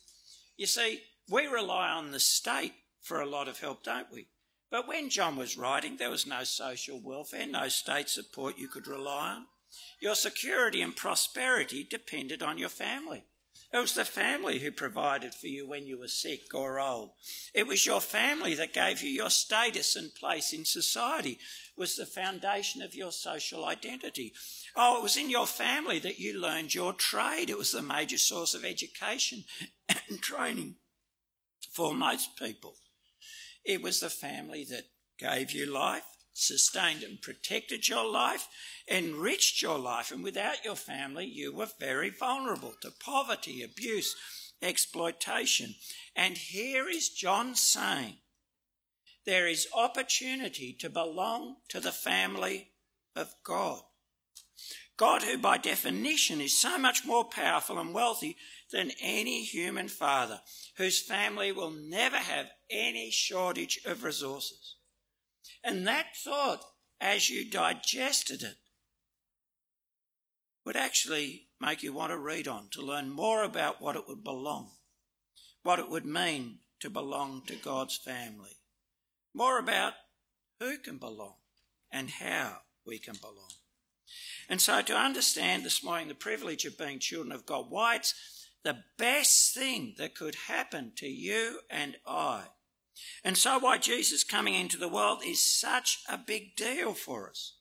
You 0.56 0.66
see, 0.66 1.00
we 1.28 1.46
rely 1.46 1.88
on 1.88 2.10
the 2.10 2.20
state 2.20 2.74
for 3.00 3.20
a 3.20 3.28
lot 3.28 3.48
of 3.48 3.60
help, 3.60 3.82
don't 3.82 4.12
we? 4.12 4.26
But 4.70 4.86
when 4.86 5.08
John 5.08 5.36
was 5.36 5.56
writing, 5.56 5.96
there 5.96 6.10
was 6.10 6.26
no 6.26 6.44
social 6.44 7.00
welfare, 7.02 7.46
no 7.46 7.68
state 7.68 8.08
support 8.08 8.58
you 8.58 8.68
could 8.68 8.86
rely 8.86 9.30
on. 9.30 9.46
Your 10.00 10.14
security 10.14 10.82
and 10.82 10.96
prosperity 10.96 11.86
depended 11.88 12.42
on 12.42 12.58
your 12.58 12.68
family. 12.68 13.24
It 13.72 13.78
was 13.78 13.94
the 13.94 14.04
family 14.04 14.58
who 14.58 14.72
provided 14.72 15.32
for 15.32 15.46
you 15.46 15.68
when 15.68 15.86
you 15.86 15.98
were 15.98 16.08
sick 16.08 16.54
or 16.54 16.80
old. 16.80 17.10
It 17.54 17.68
was 17.68 17.86
your 17.86 18.00
family 18.00 18.54
that 18.54 18.72
gave 18.72 19.00
you 19.00 19.10
your 19.10 19.30
status 19.30 19.94
and 19.94 20.12
place 20.12 20.52
in 20.52 20.64
society, 20.64 21.32
it 21.32 21.38
was 21.76 21.94
the 21.94 22.06
foundation 22.06 22.82
of 22.82 22.96
your 22.96 23.12
social 23.12 23.64
identity. 23.64 24.32
Oh, 24.74 24.98
it 24.98 25.02
was 25.04 25.16
in 25.16 25.30
your 25.30 25.46
family 25.46 26.00
that 26.00 26.18
you 26.18 26.38
learned 26.38 26.74
your 26.74 26.92
trade. 26.92 27.48
It 27.48 27.58
was 27.58 27.70
the 27.70 27.82
major 27.82 28.18
source 28.18 28.54
of 28.54 28.64
education 28.64 29.44
and 29.88 30.20
training 30.20 30.74
for 31.72 31.94
most 31.94 32.36
people. 32.36 32.74
It 33.64 33.82
was 33.82 34.00
the 34.00 34.10
family 34.10 34.64
that 34.64 34.86
gave 35.18 35.52
you 35.52 35.66
life, 35.66 36.04
sustained 36.32 37.02
and 37.02 37.20
protected 37.20 37.88
your 37.88 38.10
life, 38.10 38.48
enriched 38.88 39.62
your 39.62 39.78
life, 39.78 40.10
and 40.10 40.22
without 40.22 40.64
your 40.64 40.76
family, 40.76 41.26
you 41.26 41.54
were 41.54 41.68
very 41.78 42.10
vulnerable 42.10 42.74
to 42.82 42.90
poverty, 42.90 43.62
abuse, 43.62 44.14
exploitation. 44.62 45.74
And 46.14 46.36
here 46.36 46.88
is 46.88 47.08
John 47.08 47.54
saying 47.54 48.16
there 49.26 49.46
is 49.46 49.68
opportunity 49.74 50.72
to 50.80 50.90
belong 50.90 51.56
to 51.68 51.80
the 51.80 51.92
family 51.92 52.70
of 53.14 53.34
God. 53.44 53.82
God, 54.96 55.22
who 55.22 55.38
by 55.38 55.56
definition 55.56 56.42
is 56.42 56.60
so 56.60 56.76
much 56.76 57.06
more 57.06 57.24
powerful 57.24 57.78
and 57.78 57.94
wealthy 57.94 58.36
than 58.70 58.90
any 59.00 59.44
human 59.44 59.88
father, 59.88 60.40
whose 60.76 61.00
family 61.00 61.52
will 61.52 61.70
never 61.70 62.18
have 62.18 62.50
any 62.70 63.10
shortage 63.10 63.80
of 63.86 64.04
resources. 64.04 64.76
And 65.62 65.86
that 65.86 66.16
thought, 66.16 66.62
as 67.00 67.28
you 67.28 67.48
digested 67.48 68.42
it, 68.42 68.56
would 70.64 70.76
actually 70.76 71.48
make 71.60 71.82
you 71.82 71.92
want 71.92 72.12
to 72.12 72.18
read 72.18 72.46
on, 72.46 72.68
to 72.70 72.82
learn 72.82 73.10
more 73.10 73.42
about 73.42 73.80
what 73.80 73.96
it 73.96 74.04
would 74.06 74.22
belong, 74.22 74.70
what 75.62 75.78
it 75.78 75.90
would 75.90 76.06
mean 76.06 76.58
to 76.80 76.90
belong 76.90 77.42
to 77.46 77.56
God's 77.56 77.96
family, 77.96 78.58
more 79.34 79.58
about 79.58 79.94
who 80.58 80.78
can 80.78 80.98
belong 80.98 81.36
and 81.90 82.10
how 82.10 82.58
we 82.86 82.98
can 82.98 83.16
belong. 83.20 83.52
And 84.48 84.60
so, 84.60 84.82
to 84.82 84.96
understand 84.96 85.64
this 85.64 85.84
morning 85.84 86.08
the 86.08 86.14
privilege 86.14 86.64
of 86.64 86.78
being 86.78 86.98
children 86.98 87.32
of 87.32 87.46
God, 87.46 87.66
why 87.68 87.96
it's 87.96 88.14
the 88.64 88.78
best 88.98 89.54
thing 89.54 89.94
that 89.98 90.14
could 90.14 90.34
happen 90.34 90.92
to 90.96 91.06
you 91.06 91.60
and 91.70 91.96
I 92.06 92.44
and 93.22 93.36
so, 93.36 93.58
why 93.58 93.78
Jesus 93.78 94.24
coming 94.24 94.54
into 94.54 94.76
the 94.76 94.88
world 94.88 95.20
is 95.24 95.40
such 95.44 96.00
a 96.08 96.18
big 96.18 96.56
deal 96.56 96.94
for 96.94 97.28
us. 97.28 97.56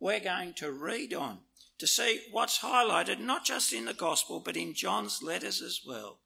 We're 0.00 0.20
going 0.20 0.54
to 0.54 0.72
read 0.72 1.14
on 1.14 1.40
to 1.78 1.86
see 1.86 2.20
what's 2.30 2.60
highlighted 2.60 3.20
not 3.20 3.44
just 3.44 3.72
in 3.72 3.84
the 3.84 3.94
gospel 3.94 4.40
but 4.40 4.56
in 4.56 4.74
John's 4.74 5.22
letters 5.22 5.60
as 5.60 5.80
well 5.86 6.20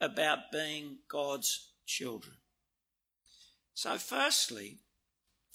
about 0.00 0.50
being 0.52 0.98
God's 1.08 1.72
children. 1.86 2.36
So, 3.74 3.98
firstly, 3.98 4.78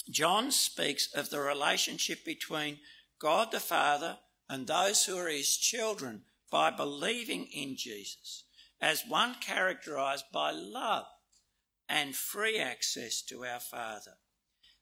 John 0.09 0.51
speaks 0.51 1.13
of 1.13 1.29
the 1.29 1.39
relationship 1.39 2.25
between 2.25 2.79
God 3.19 3.51
the 3.51 3.59
Father 3.59 4.17
and 4.49 4.67
those 4.67 5.05
who 5.05 5.17
are 5.17 5.29
his 5.29 5.55
children 5.55 6.23
by 6.51 6.71
believing 6.71 7.45
in 7.45 7.75
Jesus 7.77 8.43
as 8.81 9.03
one 9.07 9.35
characterized 9.35 10.25
by 10.33 10.51
love 10.51 11.05
and 11.91 12.15
free 12.15 12.57
access 12.57 13.21
to 13.21 13.43
our 13.43 13.59
Father. 13.59 14.13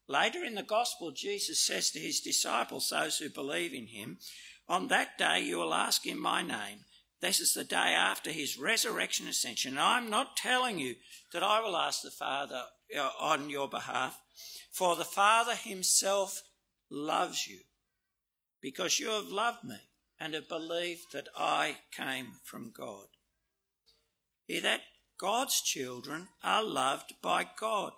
Later 0.07 0.43
in 0.43 0.53
the 0.53 0.63
Gospel, 0.63 1.11
Jesus 1.11 1.65
says 1.65 1.89
to 1.91 1.99
his 1.99 2.21
disciples, 2.21 2.89
those 2.89 3.17
who 3.17 3.29
believe 3.29 3.73
in 3.73 3.87
him, 3.87 4.19
On 4.67 4.87
that 4.89 5.17
day 5.17 5.39
you 5.41 5.57
will 5.57 5.73
ask 5.73 6.05
in 6.05 6.19
my 6.19 6.43
name. 6.43 6.85
This 7.19 7.39
is 7.39 7.53
the 7.53 7.63
day 7.63 7.95
after 7.97 8.31
his 8.31 8.59
resurrection 8.59 9.27
ascension. 9.27 9.71
And 9.71 9.79
I'm 9.79 10.09
not 10.09 10.37
telling 10.37 10.79
you 10.79 10.95
that 11.33 11.43
I 11.43 11.61
will 11.61 11.75
ask 11.75 12.03
the 12.03 12.11
Father 12.11 12.63
uh, 12.95 13.09
on 13.19 13.49
your 13.49 13.67
behalf, 13.67 14.21
for 14.71 14.95
the 14.95 15.03
Father 15.03 15.55
himself 15.55 16.43
loves 16.91 17.47
you 17.47 17.59
because 18.61 18.99
you 18.99 19.09
have 19.09 19.29
loved 19.29 19.63
me 19.63 19.77
and 20.19 20.35
have 20.35 20.47
believed 20.47 21.11
that 21.13 21.27
I 21.35 21.77
came 21.91 22.33
from 22.43 22.71
God. 22.75 23.07
Hear 24.45 24.61
that? 24.61 24.81
God's 25.19 25.61
children 25.61 26.29
are 26.43 26.63
loved 26.63 27.13
by 27.21 27.45
God 27.59 27.91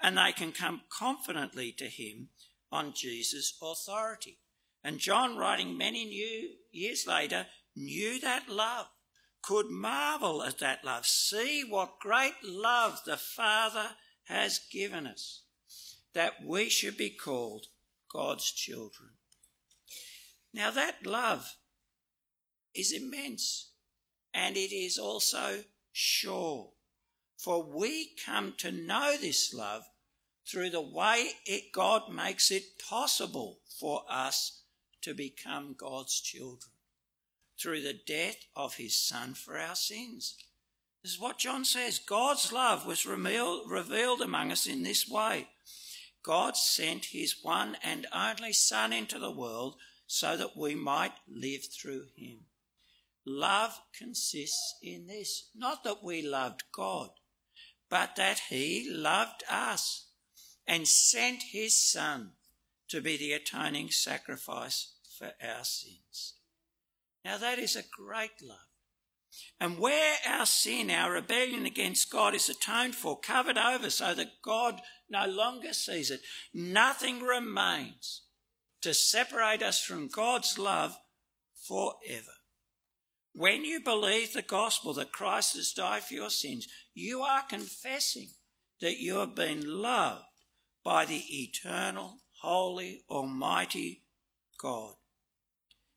and 0.00 0.16
they 0.16 0.32
can 0.32 0.52
come 0.52 0.82
confidently 0.88 1.72
to 1.72 1.84
him 1.84 2.28
on 2.72 2.94
Jesus' 2.94 3.56
authority. 3.62 4.38
And 4.82 4.98
John, 4.98 5.36
writing 5.36 5.76
many 5.76 6.04
new 6.04 6.50
years 6.70 7.06
later, 7.06 7.46
knew 7.74 8.20
that 8.20 8.48
love, 8.48 8.86
could 9.42 9.66
marvel 9.66 10.42
at 10.42 10.58
that 10.58 10.84
love, 10.84 11.06
see 11.06 11.62
what 11.68 12.00
great 12.00 12.34
love 12.42 13.00
the 13.04 13.16
Father 13.16 13.90
has 14.24 14.60
given 14.72 15.06
us, 15.06 15.42
that 16.14 16.34
we 16.44 16.68
should 16.68 16.96
be 16.96 17.10
called 17.10 17.66
God's 18.12 18.50
children. 18.50 19.10
Now, 20.52 20.70
that 20.70 21.06
love 21.06 21.56
is 22.74 22.92
immense 22.92 23.72
and 24.32 24.56
it 24.56 24.74
is 24.74 24.98
also 24.98 25.64
sure. 25.96 26.72
For 27.38 27.62
we 27.62 28.10
come 28.24 28.52
to 28.58 28.70
know 28.70 29.16
this 29.16 29.54
love 29.54 29.84
through 30.46 30.70
the 30.70 30.80
way 30.80 31.30
it, 31.46 31.72
God 31.72 32.12
makes 32.12 32.50
it 32.50 32.78
possible 32.78 33.60
for 33.80 34.02
us 34.08 34.62
to 35.02 35.14
become 35.14 35.74
God's 35.78 36.20
children 36.20 36.72
through 37.58 37.80
the 37.80 37.98
death 38.06 38.36
of 38.54 38.74
his 38.74 38.98
Son 38.98 39.32
for 39.32 39.58
our 39.58 39.74
sins. 39.74 40.36
This 41.02 41.12
is 41.12 41.20
what 41.20 41.38
John 41.38 41.64
says. 41.64 41.98
God's 41.98 42.52
love 42.52 42.84
was 42.84 43.06
revealed 43.06 44.20
among 44.20 44.52
us 44.52 44.66
in 44.66 44.82
this 44.82 45.08
way. 45.08 45.48
God 46.22 46.56
sent 46.56 47.06
his 47.06 47.36
one 47.42 47.76
and 47.82 48.06
only 48.12 48.52
Son 48.52 48.92
into 48.92 49.18
the 49.18 49.30
world 49.30 49.76
so 50.06 50.36
that 50.36 50.56
we 50.56 50.74
might 50.74 51.12
live 51.26 51.64
through 51.64 52.06
him. 52.16 52.40
Love 53.26 53.80
consists 53.92 54.76
in 54.80 55.08
this 55.08 55.50
not 55.54 55.82
that 55.82 56.02
we 56.02 56.22
loved 56.22 56.62
God, 56.72 57.10
but 57.90 58.14
that 58.16 58.40
he 58.50 58.88
loved 58.88 59.42
us 59.50 60.06
and 60.66 60.86
sent 60.86 61.42
his 61.50 61.74
Son 61.74 62.32
to 62.88 63.00
be 63.00 63.16
the 63.16 63.32
atoning 63.32 63.90
sacrifice 63.90 64.94
for 65.18 65.32
our 65.42 65.64
sins. 65.64 66.34
Now, 67.24 67.38
that 67.38 67.58
is 67.58 67.74
a 67.74 67.82
great 67.82 68.40
love. 68.40 68.58
And 69.58 69.78
where 69.78 70.14
our 70.26 70.46
sin, 70.46 70.90
our 70.90 71.12
rebellion 71.12 71.66
against 71.66 72.10
God 72.10 72.34
is 72.34 72.48
atoned 72.48 72.94
for, 72.94 73.18
covered 73.18 73.58
over 73.58 73.90
so 73.90 74.14
that 74.14 74.40
God 74.42 74.80
no 75.10 75.26
longer 75.26 75.72
sees 75.72 76.10
it, 76.10 76.20
nothing 76.54 77.20
remains 77.20 78.22
to 78.82 78.94
separate 78.94 79.62
us 79.62 79.82
from 79.82 80.08
God's 80.08 80.58
love 80.58 80.96
forever. 81.66 82.35
When 83.36 83.66
you 83.66 83.80
believe 83.80 84.32
the 84.32 84.40
gospel 84.40 84.94
that 84.94 85.12
Christ 85.12 85.56
has 85.56 85.72
died 85.72 86.04
for 86.04 86.14
your 86.14 86.30
sins, 86.30 86.66
you 86.94 87.20
are 87.20 87.42
confessing 87.42 88.30
that 88.80 88.96
you 88.96 89.16
have 89.16 89.34
been 89.34 89.82
loved 89.82 90.24
by 90.82 91.04
the 91.04 91.22
eternal, 91.28 92.20
holy, 92.40 93.02
almighty 93.10 94.04
God. 94.58 94.94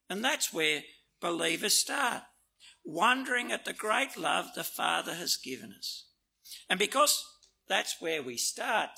And 0.09 0.21
that's 0.21 0.51
where 0.51 0.83
believers 1.21 1.77
start, 1.77 2.23
wondering 2.83 3.53
at 3.53 3.63
the 3.63 3.71
great 3.71 4.17
love 4.17 4.47
the 4.53 4.65
Father 4.65 5.13
has 5.13 5.37
given 5.37 5.73
us. 5.77 6.07
And 6.69 6.77
because 6.77 7.23
that's 7.69 8.01
where 8.01 8.21
we 8.21 8.35
start, 8.35 8.89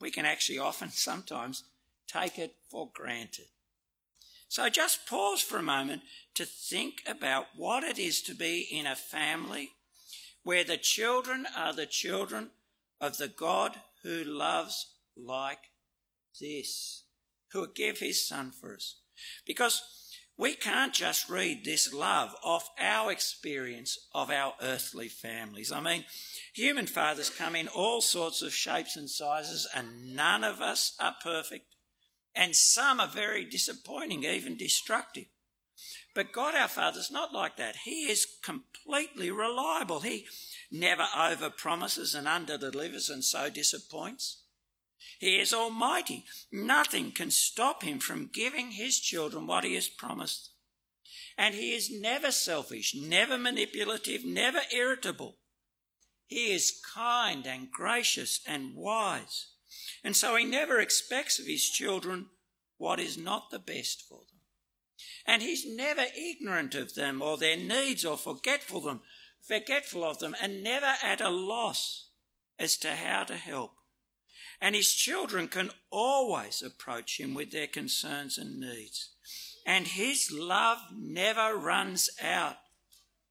we 0.00 0.10
can 0.10 0.26
actually 0.26 0.58
often 0.58 0.88
sometimes 0.90 1.62
take 2.08 2.40
it 2.40 2.56
for 2.68 2.90
granted. 2.92 3.46
So 4.54 4.68
just 4.68 5.08
pause 5.08 5.40
for 5.40 5.58
a 5.58 5.64
moment 5.64 6.02
to 6.36 6.44
think 6.44 7.02
about 7.08 7.46
what 7.56 7.82
it 7.82 7.98
is 7.98 8.22
to 8.22 8.36
be 8.36 8.60
in 8.60 8.86
a 8.86 8.94
family 8.94 9.70
where 10.44 10.62
the 10.62 10.76
children 10.76 11.44
are 11.56 11.72
the 11.72 11.86
children 11.86 12.50
of 13.00 13.16
the 13.16 13.26
God 13.26 13.74
who 14.04 14.22
loves 14.22 14.92
like 15.16 15.58
this, 16.40 17.02
who 17.50 17.62
would 17.62 17.74
give 17.74 17.98
his 17.98 18.28
son 18.28 18.52
for 18.52 18.76
us. 18.76 19.00
Because 19.44 19.82
we 20.38 20.54
can't 20.54 20.94
just 20.94 21.28
read 21.28 21.64
this 21.64 21.92
love 21.92 22.36
off 22.44 22.70
our 22.78 23.10
experience 23.10 24.06
of 24.14 24.30
our 24.30 24.54
earthly 24.62 25.08
families. 25.08 25.72
I 25.72 25.80
mean, 25.80 26.04
human 26.52 26.86
fathers 26.86 27.28
come 27.28 27.56
in 27.56 27.66
all 27.66 28.00
sorts 28.00 28.40
of 28.40 28.54
shapes 28.54 28.94
and 28.94 29.10
sizes, 29.10 29.66
and 29.74 30.14
none 30.14 30.44
of 30.44 30.60
us 30.60 30.94
are 31.00 31.16
perfect 31.20 31.73
and 32.34 32.56
some 32.56 33.00
are 33.00 33.08
very 33.08 33.44
disappointing, 33.44 34.24
even 34.24 34.56
destructive. 34.56 35.26
But 36.14 36.32
God 36.32 36.54
our 36.54 36.68
Father 36.68 37.00
is 37.00 37.10
not 37.10 37.32
like 37.32 37.56
that. 37.56 37.76
He 37.84 38.10
is 38.10 38.26
completely 38.42 39.30
reliable. 39.30 40.00
He 40.00 40.26
never 40.70 41.02
overpromises 41.02 42.14
and 42.14 42.26
underdelivers 42.26 43.10
and 43.10 43.24
so 43.24 43.50
disappoints. 43.50 44.42
He 45.18 45.40
is 45.40 45.52
almighty. 45.52 46.24
Nothing 46.52 47.10
can 47.12 47.30
stop 47.30 47.82
him 47.82 47.98
from 47.98 48.30
giving 48.32 48.72
his 48.72 48.98
children 48.98 49.46
what 49.46 49.64
he 49.64 49.74
has 49.74 49.88
promised. 49.88 50.50
And 51.36 51.54
he 51.54 51.74
is 51.74 51.90
never 51.90 52.30
selfish, 52.30 52.94
never 52.94 53.36
manipulative, 53.36 54.24
never 54.24 54.60
irritable. 54.72 55.38
He 56.26 56.52
is 56.52 56.80
kind 56.94 57.46
and 57.46 57.70
gracious 57.70 58.40
and 58.46 58.74
wise. 58.74 59.53
And 60.02 60.16
so 60.16 60.36
he 60.36 60.44
never 60.44 60.80
expects 60.80 61.38
of 61.38 61.46
his 61.46 61.68
children 61.68 62.26
what 62.76 63.00
is 63.00 63.16
not 63.16 63.50
the 63.50 63.58
best 63.58 64.04
for 64.08 64.18
them. 64.18 64.40
And 65.26 65.42
he's 65.42 65.66
never 65.66 66.04
ignorant 66.16 66.74
of 66.74 66.94
them 66.94 67.22
or 67.22 67.36
their 67.36 67.56
needs 67.56 68.04
or 68.04 68.16
forgetful 68.16 68.80
them, 68.80 69.00
forgetful 69.40 70.04
of 70.04 70.18
them, 70.18 70.36
and 70.40 70.62
never 70.62 70.94
at 71.02 71.20
a 71.20 71.30
loss 71.30 72.08
as 72.58 72.76
to 72.78 72.94
how 72.94 73.24
to 73.24 73.36
help. 73.36 73.72
And 74.60 74.74
his 74.74 74.92
children 74.92 75.48
can 75.48 75.70
always 75.90 76.62
approach 76.62 77.18
him 77.18 77.34
with 77.34 77.50
their 77.50 77.66
concerns 77.66 78.38
and 78.38 78.60
needs. 78.60 79.10
And 79.66 79.86
his 79.86 80.30
love 80.30 80.78
never 80.94 81.56
runs 81.56 82.10
out. 82.22 82.56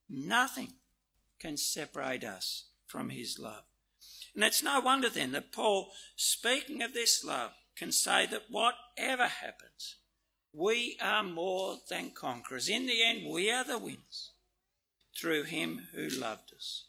Nothing 0.10 0.74
can 1.40 1.58
separate 1.58 2.24
us 2.24 2.66
from 2.86 3.10
his 3.10 3.40
love. 3.40 3.64
And 4.36 4.44
it's 4.44 4.64
no 4.64 4.80
wonder 4.80 5.10
then 5.10 5.32
that 5.34 5.52
Paul, 5.52 5.92
speaking 6.16 6.82
of 6.82 6.94
this 6.94 7.24
love, 7.24 7.52
can 7.76 7.92
say 7.92 8.26
that 8.28 8.50
whatever 8.50 9.28
happens, 9.28 9.96
we 10.52 10.98
are 11.02 11.24
more 11.24 11.78
than 11.90 12.12
conquerors. 12.12 12.70
In 12.70 12.86
the 12.86 13.04
end, 13.04 13.32
we 13.32 13.52
are 13.52 13.64
the 13.64 13.78
winners 13.78 14.32
through 15.20 15.44
him 15.44 15.88
who 15.94 16.08
loved 16.08 16.54
us. 16.56 16.86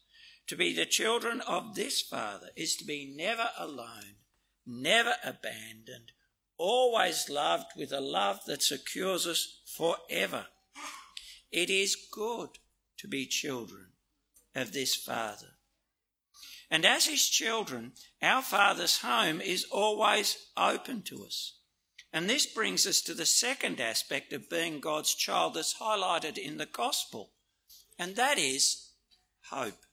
To 0.49 0.57
be 0.57 0.75
the 0.75 0.87
children 0.87 1.41
of 1.41 1.75
this 1.75 2.03
Father 2.03 2.49
is 2.55 2.77
to 2.77 2.85
be 2.85 3.15
never 3.17 3.49
alone, 3.59 4.17
never 4.67 5.15
abandoned, 5.25 6.13
always 6.59 7.31
loved 7.31 7.73
with 7.77 7.93
a 7.93 8.01
love 8.01 8.41
that 8.47 8.63
secures 8.63 9.27
us 9.27 9.61
forever. 9.67 10.47
It 11.51 11.71
is 11.71 11.97
good 12.11 12.51
to 12.99 13.09
be 13.09 13.27
children 13.27 13.89
of 14.55 14.73
this 14.73 14.95
Father. 14.95 15.55
And 16.71 16.85
as 16.85 17.07
his 17.07 17.29
children, 17.29 17.93
our 18.23 18.43
Father's 18.43 18.99
home 18.99 19.41
is 19.41 19.67
always 19.71 20.37
open 20.57 21.03
to 21.03 21.25
us. 21.25 21.59
And 22.13 22.31
this 22.31 22.47
brings 22.47 22.87
us 22.87 23.01
to 23.03 23.15
the 23.15 23.27
second 23.27 23.81
aspect 23.81 24.33
of 24.33 24.49
being 24.49 24.81
God's 24.81 25.15
child 25.15 25.55
that's 25.55 25.79
highlighted 25.81 26.39
in 26.39 26.59
the 26.59 26.67
gospel, 26.67 27.33
and 27.99 28.15
that 28.17 28.39
is 28.39 28.93
hope. 29.51 29.85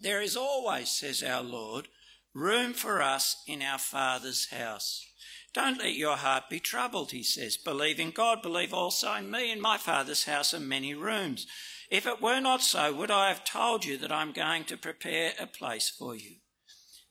There 0.00 0.22
is 0.22 0.36
always, 0.36 0.90
says 0.90 1.22
our 1.24 1.42
Lord, 1.42 1.88
room 2.34 2.72
for 2.72 3.02
us 3.02 3.42
in 3.48 3.62
our 3.62 3.78
Father's 3.78 4.50
house. 4.50 5.04
Don't 5.52 5.78
let 5.78 5.94
your 5.94 6.16
heart 6.16 6.44
be 6.48 6.60
troubled, 6.60 7.10
he 7.10 7.24
says. 7.24 7.56
Believe 7.56 7.98
in 7.98 8.12
God, 8.12 8.40
believe 8.40 8.72
also 8.72 9.12
in 9.14 9.28
me. 9.28 9.50
In 9.50 9.60
my 9.60 9.76
Father's 9.76 10.24
house 10.24 10.54
are 10.54 10.60
many 10.60 10.94
rooms. 10.94 11.46
If 11.90 12.06
it 12.06 12.20
were 12.20 12.40
not 12.40 12.62
so, 12.62 12.92
would 12.92 13.10
I 13.10 13.28
have 13.28 13.44
told 13.44 13.84
you 13.84 13.96
that 13.98 14.12
I'm 14.12 14.32
going 14.32 14.64
to 14.64 14.76
prepare 14.76 15.32
a 15.38 15.46
place 15.46 15.88
for 15.88 16.14
you? 16.14 16.36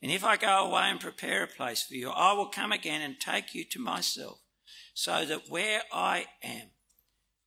And 0.00 0.12
if 0.12 0.22
I 0.22 0.36
go 0.36 0.66
away 0.66 0.84
and 0.84 1.00
prepare 1.00 1.42
a 1.42 1.48
place 1.48 1.82
for 1.82 1.94
you, 1.94 2.10
I 2.10 2.32
will 2.32 2.46
come 2.46 2.70
again 2.70 3.00
and 3.00 3.18
take 3.18 3.54
you 3.54 3.64
to 3.64 3.80
myself, 3.80 4.38
so 4.94 5.24
that 5.24 5.48
where 5.50 5.82
I 5.92 6.26
am, 6.42 6.70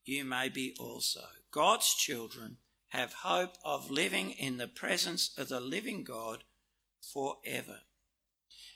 you 0.04 0.26
may 0.26 0.50
be 0.50 0.76
also. 0.78 1.22
God's 1.52 1.94
children 1.96 2.58
have 2.90 3.14
hope 3.24 3.56
of 3.64 3.90
living 3.90 4.32
in 4.32 4.58
the 4.58 4.68
presence 4.68 5.32
of 5.38 5.48
the 5.48 5.62
living 5.62 6.04
God 6.04 6.44
forever. 7.14 7.80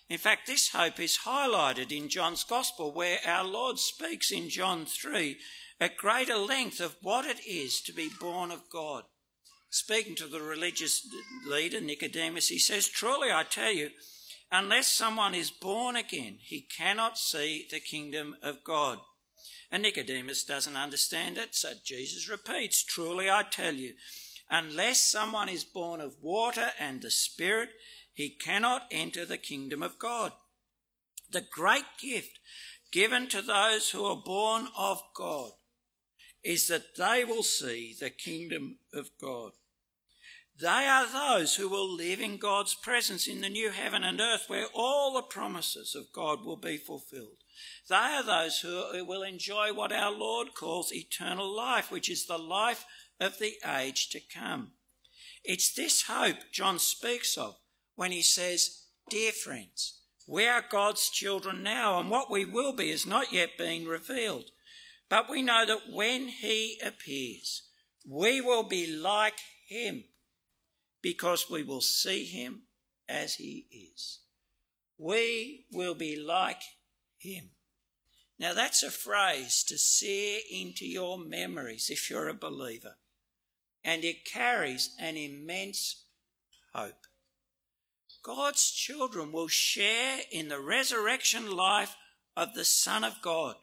In 0.07 0.17
fact, 0.17 0.47
this 0.47 0.69
hope 0.69 0.99
is 0.99 1.19
highlighted 1.25 1.91
in 1.91 2.07
John's 2.07 2.45
Gospel, 2.45 2.93
where 2.93 3.19
our 3.25 3.43
Lord 3.43 3.79
speaks 3.79 4.31
in 4.31 4.49
John 4.49 4.85
3 4.85 5.37
at 5.79 5.97
greater 5.97 6.37
length 6.37 6.79
of 6.79 6.95
what 7.01 7.25
it 7.25 7.45
is 7.45 7.81
to 7.81 7.93
be 7.93 8.09
born 8.19 8.51
of 8.51 8.69
God. 8.69 9.03
Speaking 9.69 10.15
to 10.15 10.27
the 10.27 10.39
religious 10.39 11.05
leader, 11.45 11.81
Nicodemus, 11.81 12.47
he 12.47 12.59
says, 12.59 12.87
Truly 12.87 13.29
I 13.31 13.43
tell 13.43 13.71
you, 13.71 13.89
unless 14.51 14.87
someone 14.87 15.35
is 15.35 15.51
born 15.51 15.97
again, 15.97 16.37
he 16.39 16.61
cannot 16.61 17.17
see 17.17 17.67
the 17.69 17.81
kingdom 17.81 18.37
of 18.41 18.63
God. 18.63 18.99
And 19.69 19.83
Nicodemus 19.83 20.45
doesn't 20.45 20.77
understand 20.77 21.37
it, 21.37 21.55
so 21.55 21.73
Jesus 21.83 22.29
repeats, 22.29 22.83
Truly 22.83 23.29
I 23.29 23.43
tell 23.43 23.73
you, 23.73 23.95
unless 24.49 25.11
someone 25.11 25.49
is 25.49 25.65
born 25.65 25.99
of 25.99 26.15
water 26.21 26.69
and 26.79 27.01
the 27.01 27.11
Spirit, 27.11 27.69
he 28.13 28.29
cannot 28.29 28.83
enter 28.91 29.25
the 29.25 29.37
kingdom 29.37 29.83
of 29.83 29.99
God. 29.99 30.31
The 31.29 31.43
great 31.51 31.83
gift 31.99 32.39
given 32.93 33.27
to 33.27 33.41
those 33.41 33.89
who 33.89 34.05
are 34.05 34.21
born 34.23 34.69
of 34.77 35.01
God 35.13 35.51
is 36.45 36.67
that 36.67 36.95
they 36.95 37.25
will 37.25 37.43
see 37.43 37.95
the 37.99 38.11
kingdom 38.11 38.77
of 38.93 39.09
God. 39.19 39.53
They 40.61 40.67
are 40.67 41.11
those 41.11 41.55
who 41.55 41.67
will 41.67 41.91
live 41.91 42.21
in 42.21 42.37
God's 42.37 42.75
presence 42.75 43.27
in 43.27 43.41
the 43.41 43.49
new 43.49 43.71
heaven 43.71 44.03
and 44.03 44.21
earth 44.21 44.45
where 44.47 44.67
all 44.73 45.13
the 45.13 45.23
promises 45.23 45.95
of 45.95 46.13
God 46.13 46.45
will 46.45 46.55
be 46.55 46.77
fulfilled. 46.77 47.39
They 47.89 47.95
are 47.95 48.23
those 48.23 48.59
who 48.59 49.03
will 49.05 49.23
enjoy 49.23 49.73
what 49.73 49.91
our 49.91 50.11
Lord 50.11 50.53
calls 50.53 50.93
eternal 50.93 51.53
life, 51.53 51.91
which 51.91 52.09
is 52.09 52.25
the 52.25 52.37
life 52.37 52.85
of 53.19 53.39
the 53.39 53.55
age 53.67 54.09
to 54.11 54.21
come. 54.33 54.71
It's 55.43 55.73
this 55.73 56.03
hope 56.03 56.37
John 56.53 56.79
speaks 56.79 57.37
of 57.37 57.57
when 57.95 58.11
he 58.11 58.21
says, 58.21 58.83
Dear 59.09 59.31
friends, 59.31 59.99
we 60.27 60.47
are 60.47 60.63
God's 60.67 61.09
children 61.09 61.63
now, 61.63 61.99
and 61.99 62.09
what 62.09 62.31
we 62.31 62.45
will 62.45 62.73
be 62.73 62.91
is 62.91 63.05
not 63.05 63.33
yet 63.33 63.57
being 63.57 63.85
revealed. 63.85 64.51
But 65.09 65.29
we 65.29 65.41
know 65.41 65.65
that 65.65 65.91
when 65.91 66.27
he 66.27 66.79
appears, 66.83 67.63
we 68.07 68.41
will 68.41 68.63
be 68.63 68.87
like 68.87 69.39
him 69.67 70.05
because 71.01 71.49
we 71.49 71.63
will 71.63 71.81
see 71.81 72.25
him 72.25 72.63
as 73.07 73.35
he 73.35 73.67
is. 73.71 74.19
We 74.97 75.65
will 75.71 75.95
be 75.95 76.15
like 76.15 76.61
him. 77.17 77.51
Now, 78.37 78.53
that's 78.53 78.83
a 78.83 78.91
phrase 78.91 79.63
to 79.65 79.77
sear 79.77 80.39
into 80.51 80.85
your 80.85 81.17
memories 81.17 81.89
if 81.89 82.09
you're 82.09 82.27
a 82.27 82.33
believer, 82.33 82.97
and 83.83 84.03
it 84.03 84.25
carries 84.25 84.93
an 84.99 85.15
immense 85.15 86.03
hope. 86.73 87.07
God's 88.23 88.71
children 88.71 89.31
will 89.31 89.47
share 89.47 90.19
in 90.31 90.49
the 90.49 90.59
resurrection 90.59 91.49
life 91.55 91.95
of 92.35 92.55
the 92.55 92.65
Son 92.65 93.03
of 93.03 93.21
God, 93.21 93.55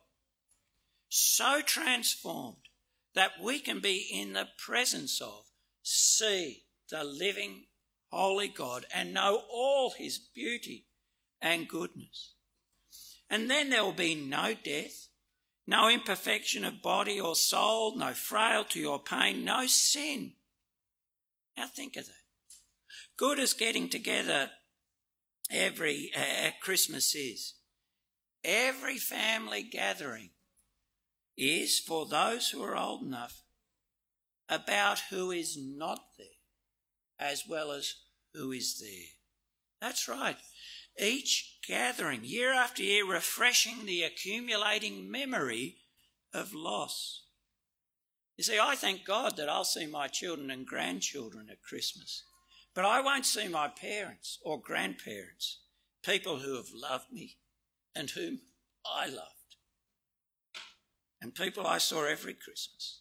so 1.14 1.60
transformed 1.60 2.68
that 3.14 3.32
we 3.42 3.58
can 3.58 3.80
be 3.80 4.08
in 4.10 4.32
the 4.32 4.48
presence 4.56 5.20
of, 5.20 5.44
see 5.82 6.64
the 6.90 7.04
living, 7.04 7.64
holy 8.10 8.48
God 8.48 8.86
and 8.94 9.12
know 9.12 9.42
all 9.50 9.92
his 9.96 10.18
beauty 10.18 10.86
and 11.40 11.68
goodness. 11.68 12.34
And 13.28 13.50
then 13.50 13.68
there 13.68 13.84
will 13.84 13.92
be 13.92 14.14
no 14.14 14.54
death, 14.54 15.08
no 15.66 15.90
imperfection 15.90 16.64
of 16.64 16.80
body 16.80 17.20
or 17.20 17.36
soul, 17.36 17.96
no 17.96 18.12
frailty 18.12 18.84
or 18.84 19.02
pain, 19.02 19.44
no 19.44 19.66
sin. 19.66 20.32
Now 21.58 21.66
think 21.66 21.96
of 21.96 22.06
that 22.06 22.14
good 23.18 23.38
as 23.38 23.52
getting 23.52 23.88
together 23.88 24.50
every 25.50 26.10
uh, 26.16 26.50
Christmas 26.62 27.14
is. 27.14 27.54
Every 28.42 28.96
family 28.96 29.62
gathering 29.62 30.30
is 31.36 31.78
for 31.78 32.06
those 32.06 32.50
who 32.50 32.62
are 32.62 32.76
old 32.76 33.02
enough 33.02 33.42
about 34.48 35.00
who 35.10 35.30
is 35.30 35.56
not 35.56 36.00
there 36.18 36.26
as 37.18 37.44
well 37.48 37.70
as 37.70 37.94
who 38.34 38.52
is 38.52 38.78
there. 38.80 39.08
That's 39.80 40.08
right. 40.08 40.36
Each 41.00 41.58
gathering, 41.66 42.20
year 42.24 42.52
after 42.52 42.82
year, 42.82 43.06
refreshing 43.08 43.86
the 43.86 44.02
accumulating 44.02 45.10
memory 45.10 45.76
of 46.34 46.52
loss. 46.54 47.24
You 48.36 48.44
see, 48.44 48.58
I 48.58 48.74
thank 48.74 49.04
God 49.04 49.36
that 49.36 49.48
I'll 49.48 49.64
see 49.64 49.86
my 49.86 50.08
children 50.08 50.50
and 50.50 50.66
grandchildren 50.66 51.48
at 51.50 51.62
Christmas. 51.62 52.24
But 52.74 52.84
I 52.84 53.00
won't 53.00 53.26
see 53.26 53.48
my 53.48 53.68
parents 53.68 54.38
or 54.44 54.60
grandparents, 54.60 55.60
people 56.02 56.38
who 56.38 56.56
have 56.56 56.70
loved 56.74 57.12
me 57.12 57.36
and 57.94 58.10
whom 58.10 58.40
I 58.86 59.06
loved, 59.06 59.41
and 61.22 61.34
people 61.34 61.66
I 61.66 61.78
saw 61.78 62.04
every 62.04 62.34
Christmas. 62.34 63.00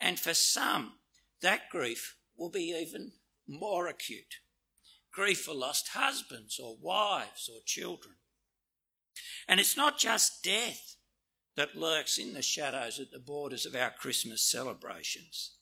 And 0.00 0.18
for 0.18 0.34
some, 0.34 0.94
that 1.42 1.68
grief 1.70 2.16
will 2.36 2.50
be 2.50 2.74
even 2.80 3.12
more 3.46 3.86
acute 3.86 4.36
grief 5.18 5.40
for 5.40 5.54
lost 5.54 5.88
husbands 5.94 6.60
or 6.62 6.76
wives 6.80 7.50
or 7.52 7.60
children. 7.64 8.14
And 9.48 9.58
it's 9.58 9.76
not 9.76 9.98
just 9.98 10.44
death 10.44 10.94
that 11.56 11.74
lurks 11.76 12.18
in 12.18 12.34
the 12.34 12.42
shadows 12.42 13.00
at 13.00 13.10
the 13.10 13.18
borders 13.18 13.66
of 13.66 13.74
our 13.74 13.90
Christmas 13.90 14.48
celebrations. 14.48 15.56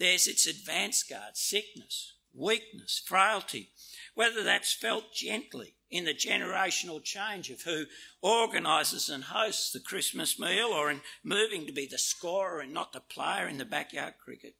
There's 0.00 0.26
its 0.26 0.48
advance 0.48 1.04
guard, 1.04 1.36
sickness, 1.36 2.14
weakness, 2.34 3.00
frailty, 3.06 3.70
whether 4.18 4.42
that's 4.42 4.72
felt 4.72 5.12
gently 5.14 5.76
in 5.92 6.04
the 6.04 6.12
generational 6.12 7.00
change 7.00 7.50
of 7.50 7.62
who 7.62 7.84
organises 8.20 9.08
and 9.08 9.22
hosts 9.22 9.70
the 9.70 9.78
Christmas 9.78 10.40
meal 10.40 10.70
or 10.72 10.90
in 10.90 11.00
moving 11.22 11.64
to 11.66 11.72
be 11.72 11.86
the 11.86 11.98
scorer 11.98 12.58
and 12.58 12.74
not 12.74 12.92
the 12.92 12.98
player 12.98 13.46
in 13.46 13.58
the 13.58 13.64
backyard 13.64 14.14
cricket, 14.18 14.56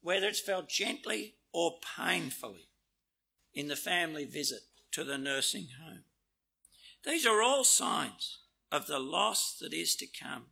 whether 0.00 0.26
it's 0.26 0.40
felt 0.40 0.70
gently 0.70 1.34
or 1.52 1.74
painfully 1.98 2.70
in 3.52 3.68
the 3.68 3.76
family 3.76 4.24
visit 4.24 4.60
to 4.90 5.04
the 5.04 5.18
nursing 5.18 5.68
home. 5.84 6.04
These 7.04 7.26
are 7.26 7.42
all 7.42 7.64
signs 7.64 8.38
of 8.72 8.86
the 8.86 8.98
loss 8.98 9.54
that 9.60 9.74
is 9.74 9.96
to 9.96 10.06
come. 10.06 10.46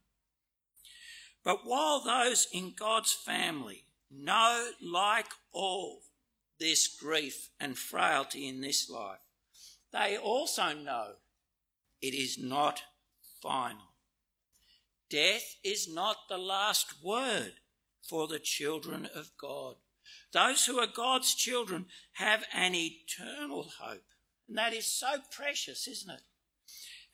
But 1.42 1.60
while 1.64 2.04
those 2.04 2.48
in 2.52 2.74
God's 2.78 3.14
family 3.14 3.86
know, 4.10 4.72
like 4.82 5.28
all, 5.52 6.02
this 6.58 6.88
grief 6.88 7.50
and 7.60 7.76
frailty 7.76 8.48
in 8.48 8.60
this 8.60 8.88
life, 8.88 9.18
they 9.92 10.16
also 10.16 10.72
know 10.72 11.12
it 12.00 12.14
is 12.14 12.38
not 12.38 12.82
final. 13.42 13.92
Death 15.08 15.56
is 15.62 15.92
not 15.92 16.16
the 16.28 16.38
last 16.38 17.02
word 17.02 17.52
for 18.02 18.26
the 18.26 18.38
children 18.38 19.08
of 19.14 19.30
God. 19.40 19.76
Those 20.32 20.66
who 20.66 20.78
are 20.78 20.86
God's 20.86 21.34
children 21.34 21.86
have 22.14 22.44
an 22.52 22.74
eternal 22.74 23.70
hope. 23.80 24.04
And 24.48 24.58
that 24.58 24.72
is 24.72 24.86
so 24.86 25.14
precious, 25.30 25.88
isn't 25.88 26.10
it? 26.10 26.22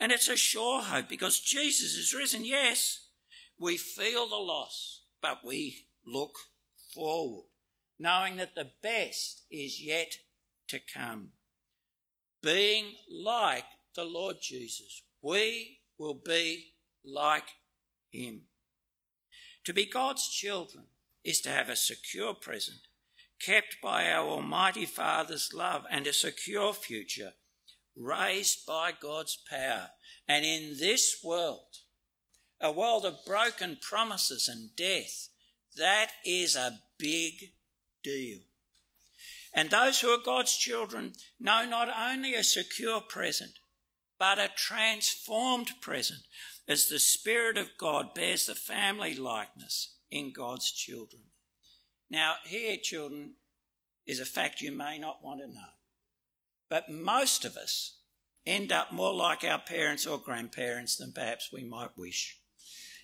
And 0.00 0.10
it's 0.10 0.28
a 0.28 0.36
sure 0.36 0.82
hope 0.82 1.08
because 1.08 1.40
Jesus 1.40 1.94
is 1.94 2.14
risen. 2.14 2.44
Yes, 2.44 3.06
we 3.58 3.76
feel 3.76 4.26
the 4.26 4.36
loss, 4.36 5.02
but 5.20 5.44
we 5.44 5.86
look 6.04 6.34
forward 6.94 7.51
knowing 8.02 8.36
that 8.36 8.56
the 8.56 8.68
best 8.82 9.42
is 9.48 9.80
yet 9.80 10.16
to 10.66 10.80
come. 10.92 11.28
Being 12.42 12.86
like 13.08 13.64
the 13.94 14.04
Lord 14.04 14.36
Jesus, 14.42 15.02
we 15.22 15.78
will 15.98 16.14
be 16.14 16.72
like 17.04 17.46
him. 18.10 18.42
To 19.64 19.72
be 19.72 19.86
God's 19.86 20.28
children 20.28 20.86
is 21.22 21.40
to 21.42 21.50
have 21.50 21.68
a 21.68 21.76
secure 21.76 22.34
present, 22.34 22.80
kept 23.40 23.76
by 23.80 24.10
our 24.10 24.26
Almighty 24.26 24.84
Father's 24.84 25.52
love, 25.54 25.84
and 25.88 26.04
a 26.08 26.12
secure 26.12 26.72
future, 26.72 27.34
raised 27.96 28.66
by 28.66 28.90
God's 29.00 29.38
power. 29.48 29.90
And 30.26 30.44
in 30.44 30.76
this 30.80 31.20
world, 31.22 31.78
a 32.60 32.72
world 32.72 33.04
of 33.04 33.24
broken 33.24 33.78
promises 33.80 34.48
and 34.48 34.74
death, 34.74 35.28
that 35.76 36.10
is 36.24 36.56
a 36.56 36.80
big 36.98 37.52
deal. 38.02 38.40
And 39.54 39.70
those 39.70 40.00
who 40.00 40.08
are 40.08 40.22
God's 40.22 40.56
children 40.56 41.12
know 41.38 41.66
not 41.66 41.88
only 41.88 42.34
a 42.34 42.44
secure 42.44 43.00
present, 43.00 43.52
but 44.18 44.38
a 44.38 44.50
transformed 44.56 45.70
present 45.80 46.20
as 46.68 46.86
the 46.86 46.98
Spirit 46.98 47.58
of 47.58 47.76
God 47.76 48.14
bears 48.14 48.46
the 48.46 48.54
family 48.54 49.14
likeness 49.14 49.96
in 50.10 50.32
God's 50.32 50.70
children. 50.70 51.22
Now, 52.08 52.34
here, 52.44 52.76
children, 52.80 53.34
is 54.06 54.20
a 54.20 54.26
fact 54.26 54.60
you 54.60 54.72
may 54.72 54.98
not 54.98 55.24
want 55.24 55.40
to 55.40 55.48
know. 55.48 55.72
But 56.68 56.90
most 56.90 57.44
of 57.44 57.56
us 57.56 57.98
end 58.46 58.72
up 58.72 58.92
more 58.92 59.14
like 59.14 59.44
our 59.44 59.58
parents 59.58 60.06
or 60.06 60.18
grandparents 60.18 60.96
than 60.96 61.12
perhaps 61.12 61.50
we 61.52 61.64
might 61.64 61.96
wish. 61.96 62.38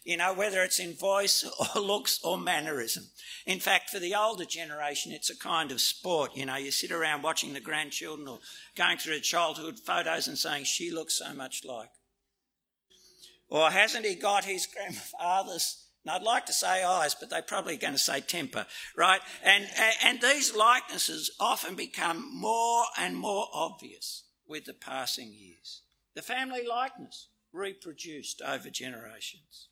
You 0.04 0.16
know, 0.16 0.32
whether 0.32 0.62
it's 0.62 0.80
in 0.80 0.94
voice 0.94 1.44
or 1.74 1.80
looks 1.80 2.20
or 2.22 2.38
mannerism. 2.38 3.04
In 3.46 3.60
fact, 3.60 3.90
for 3.90 3.98
the 3.98 4.14
older 4.14 4.44
generation, 4.44 5.12
it's 5.12 5.30
a 5.30 5.36
kind 5.36 5.72
of 5.72 5.80
sport. 5.80 6.36
You 6.36 6.46
know, 6.46 6.56
you 6.56 6.70
sit 6.70 6.92
around 6.92 7.22
watching 7.22 7.52
the 7.52 7.60
grandchildren 7.60 8.28
or 8.28 8.38
going 8.76 8.98
through 8.98 9.20
childhood 9.20 9.78
photos 9.78 10.28
and 10.28 10.38
saying, 10.38 10.64
she 10.64 10.90
looks 10.90 11.18
so 11.18 11.32
much 11.34 11.64
like. 11.64 11.90
Or 13.48 13.70
hasn't 13.70 14.04
he 14.04 14.14
got 14.14 14.44
his 14.44 14.66
grandfather's 14.66 15.88
and 16.04 16.14
I'd 16.14 16.22
like 16.22 16.46
to 16.46 16.54
say 16.54 16.82
eyes, 16.82 17.14
but 17.14 17.28
they're 17.28 17.42
probably 17.42 17.76
going 17.76 17.92
to 17.92 17.98
say 17.98 18.20
temper, 18.20 18.64
right? 18.96 19.20
And, 19.42 19.66
and 20.02 20.20
these 20.22 20.56
likenesses 20.56 21.30
often 21.38 21.74
become 21.74 22.30
more 22.32 22.84
and 22.98 23.14
more 23.14 23.46
obvious 23.52 24.24
with 24.46 24.64
the 24.64 24.72
passing 24.72 25.34
years. 25.34 25.82
The 26.14 26.22
family 26.22 26.66
likeness 26.66 27.28
reproduced 27.52 28.40
over 28.40 28.70
generations. 28.70 29.67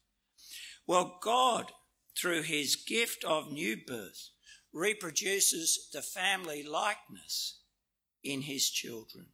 Well, 0.86 1.18
God, 1.20 1.72
through 2.16 2.42
his 2.42 2.76
gift 2.76 3.24
of 3.24 3.50
new 3.50 3.76
birth, 3.76 4.30
reproduces 4.72 5.88
the 5.92 6.02
family 6.02 6.62
likeness 6.62 7.58
in 8.22 8.42
his 8.42 8.70
children. 8.70 9.26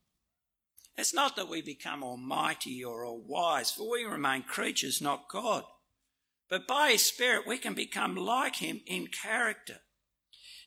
It's 0.96 1.14
not 1.14 1.36
that 1.36 1.48
we 1.48 1.62
become 1.62 2.02
almighty 2.02 2.82
or 2.84 3.04
all 3.04 3.22
wise, 3.26 3.70
for 3.70 3.90
we 3.90 4.04
remain 4.04 4.42
creatures, 4.42 5.00
not 5.00 5.28
God. 5.28 5.64
But 6.48 6.66
by 6.66 6.90
his 6.90 7.02
Spirit, 7.02 7.46
we 7.46 7.58
can 7.58 7.74
become 7.74 8.14
like 8.14 8.56
him 8.56 8.80
in 8.86 9.06
character. 9.06 9.80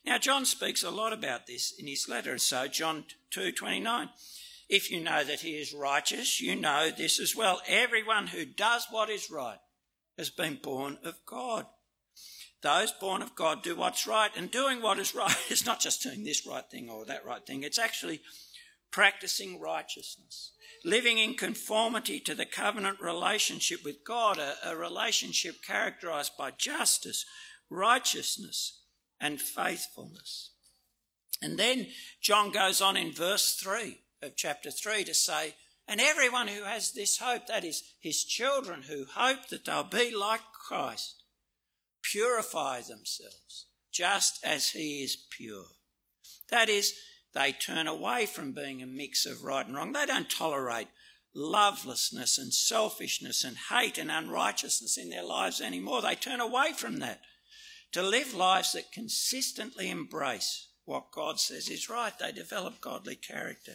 Now, 0.03 0.17
John 0.17 0.45
speaks 0.45 0.83
a 0.83 0.89
lot 0.91 1.13
about 1.13 1.47
this 1.47 1.73
in 1.77 1.87
his 1.87 2.07
letter. 2.07 2.37
So, 2.37 2.67
John 2.67 3.05
2 3.31 3.51
29. 3.51 4.09
If 4.67 4.89
you 4.89 5.03
know 5.03 5.23
that 5.23 5.41
he 5.41 5.51
is 5.51 5.73
righteous, 5.73 6.41
you 6.41 6.55
know 6.55 6.89
this 6.89 7.19
as 7.19 7.35
well. 7.35 7.61
Everyone 7.67 8.27
who 8.27 8.45
does 8.45 8.87
what 8.89 9.11
is 9.11 9.29
right 9.29 9.59
has 10.17 10.29
been 10.29 10.59
born 10.61 10.97
of 11.03 11.15
God. 11.25 11.65
Those 12.61 12.91
born 12.91 13.21
of 13.21 13.35
God 13.35 13.61
do 13.61 13.75
what's 13.75 14.07
right, 14.07 14.31
and 14.35 14.49
doing 14.49 14.81
what 14.81 14.99
is 14.99 15.13
right 15.13 15.35
is 15.49 15.65
not 15.65 15.79
just 15.79 16.03
doing 16.03 16.23
this 16.23 16.47
right 16.47 16.63
thing 16.69 16.89
or 16.89 17.05
that 17.05 17.25
right 17.25 17.45
thing, 17.45 17.63
it's 17.63 17.79
actually 17.79 18.21
practicing 18.91 19.59
righteousness, 19.59 20.53
living 20.83 21.17
in 21.17 21.33
conformity 21.33 22.19
to 22.19 22.33
the 22.33 22.45
covenant 22.45 23.01
relationship 23.01 23.83
with 23.83 24.05
God, 24.05 24.37
a, 24.37 24.55
a 24.63 24.75
relationship 24.75 25.55
characterized 25.65 26.31
by 26.37 26.51
justice, 26.51 27.25
righteousness, 27.69 28.81
and 29.19 29.41
faithfulness. 29.41 30.51
And 31.41 31.59
then 31.59 31.87
John 32.21 32.51
goes 32.51 32.81
on 32.81 32.95
in 32.95 33.11
verse 33.11 33.59
3 33.61 33.99
of 34.23 34.35
chapter 34.35 34.71
3 34.71 35.03
to 35.03 35.13
say, 35.13 35.55
And 35.87 36.01
everyone 36.01 36.47
who 36.47 36.63
has 36.63 36.91
this 36.91 37.17
hope, 37.17 37.47
that 37.47 37.63
is, 37.63 37.83
his 37.99 38.23
children 38.23 38.83
who 38.83 39.05
hope 39.05 39.49
that 39.49 39.65
they'll 39.65 39.83
be 39.83 40.15
like 40.15 40.41
Christ, 40.53 41.23
purify 42.01 42.81
themselves 42.81 43.65
just 43.91 44.43
as 44.43 44.69
he 44.69 45.03
is 45.03 45.15
pure. 45.15 45.65
That 46.49 46.69
is, 46.69 46.93
they 47.33 47.51
turn 47.51 47.87
away 47.87 48.25
from 48.25 48.51
being 48.51 48.81
a 48.81 48.87
mix 48.87 49.25
of 49.25 49.43
right 49.43 49.65
and 49.65 49.75
wrong. 49.75 49.93
They 49.93 50.05
don't 50.05 50.29
tolerate 50.29 50.87
lovelessness 51.33 52.37
and 52.37 52.53
selfishness 52.53 53.43
and 53.43 53.57
hate 53.69 53.97
and 53.97 54.09
unrighteousness 54.09 54.97
in 54.97 55.09
their 55.09 55.23
lives 55.23 55.61
anymore. 55.61 56.01
They 56.01 56.15
turn 56.15 56.39
away 56.39 56.71
from 56.73 56.99
that 56.99 57.21
to 57.91 58.01
live 58.01 58.33
lives 58.33 58.73
that 58.73 58.91
consistently 58.91 59.89
embrace 59.89 60.67
what 60.85 61.11
God 61.11 61.39
says 61.39 61.69
is 61.69 61.89
right. 61.89 62.17
They 62.17 62.31
develop 62.31 62.81
godly 62.81 63.15
character. 63.15 63.73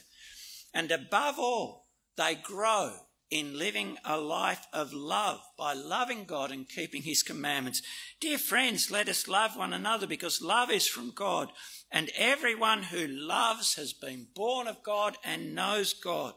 And 0.73 0.91
above 0.91 1.39
all, 1.39 1.87
they 2.21 2.35
grow 2.35 2.93
in 3.31 3.59
living 3.59 3.97
a 4.05 4.19
life 4.19 4.67
of 4.73 4.93
love 4.93 5.41
by 5.57 5.73
loving 5.73 6.25
God 6.25 6.51
and 6.51 6.69
keeping 6.69 7.03
his 7.03 7.23
commandments. 7.23 7.81
Dear 8.21 8.39
friends, 8.39 8.91
let 8.91 9.09
us 9.09 9.29
love 9.29 9.57
one 9.57 9.73
another 9.73 10.07
because 10.07 10.43
love 10.43 10.71
is 10.71 10.87
from 10.87 11.13
God. 11.15 11.49
And 11.91 12.11
everyone 12.17 12.83
who 12.85 13.07
loves 13.07 13.77
has 13.77 13.93
been 13.93 14.27
born 14.35 14.67
of 14.67 14.83
God 14.83 15.17
and 15.25 15.55
knows 15.55 15.95
God. 15.95 16.35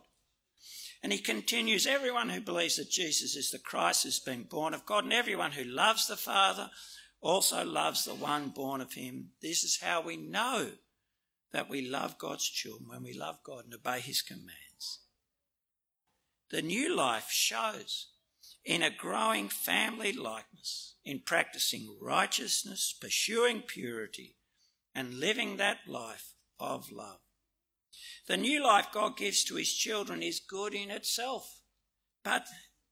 And 1.01 1.11
he 1.11 1.19
continues, 1.19 1.85
everyone 1.85 2.29
who 2.29 2.39
believes 2.39 2.77
that 2.77 2.89
Jesus 2.89 3.35
is 3.35 3.51
the 3.51 3.59
Christ 3.59 4.03
has 4.05 4.19
been 4.19 4.43
born 4.43 4.73
of 4.73 4.85
God, 4.85 5.03
and 5.03 5.11
everyone 5.11 5.51
who 5.51 5.65
loves 5.65 6.07
the 6.07 6.15
Father 6.15 6.69
also 7.19 7.65
loves 7.65 8.05
the 8.05 8.15
one 8.15 8.49
born 8.49 8.79
of 8.79 8.93
him. 8.93 9.31
This 9.41 9.63
is 9.63 9.81
how 9.81 10.01
we 10.01 10.15
know 10.15 10.69
that 11.51 11.69
we 11.69 11.89
love 11.89 12.17
God's 12.17 12.49
children, 12.49 12.87
when 12.87 13.03
we 13.03 13.13
love 13.13 13.39
God 13.43 13.65
and 13.65 13.73
obey 13.73 13.99
his 13.99 14.21
commands. 14.21 14.72
The 16.51 16.61
new 16.61 16.95
life 16.95 17.29
shows 17.29 18.07
in 18.65 18.81
a 18.81 18.89
growing 18.89 19.49
family 19.49 20.13
likeness, 20.13 20.95
in 21.03 21.21
practicing 21.25 21.97
righteousness, 22.01 22.95
pursuing 22.99 23.61
purity, 23.61 24.35
and 24.95 25.15
living 25.15 25.57
that 25.57 25.79
life 25.87 26.33
of 26.59 26.91
love. 26.91 27.19
The 28.27 28.37
new 28.37 28.63
life 28.63 28.87
God 28.93 29.17
gives 29.17 29.43
to 29.45 29.55
his 29.55 29.73
children 29.73 30.23
is 30.23 30.39
good 30.39 30.73
in 30.73 30.91
itself, 30.91 31.61
but 32.23 32.45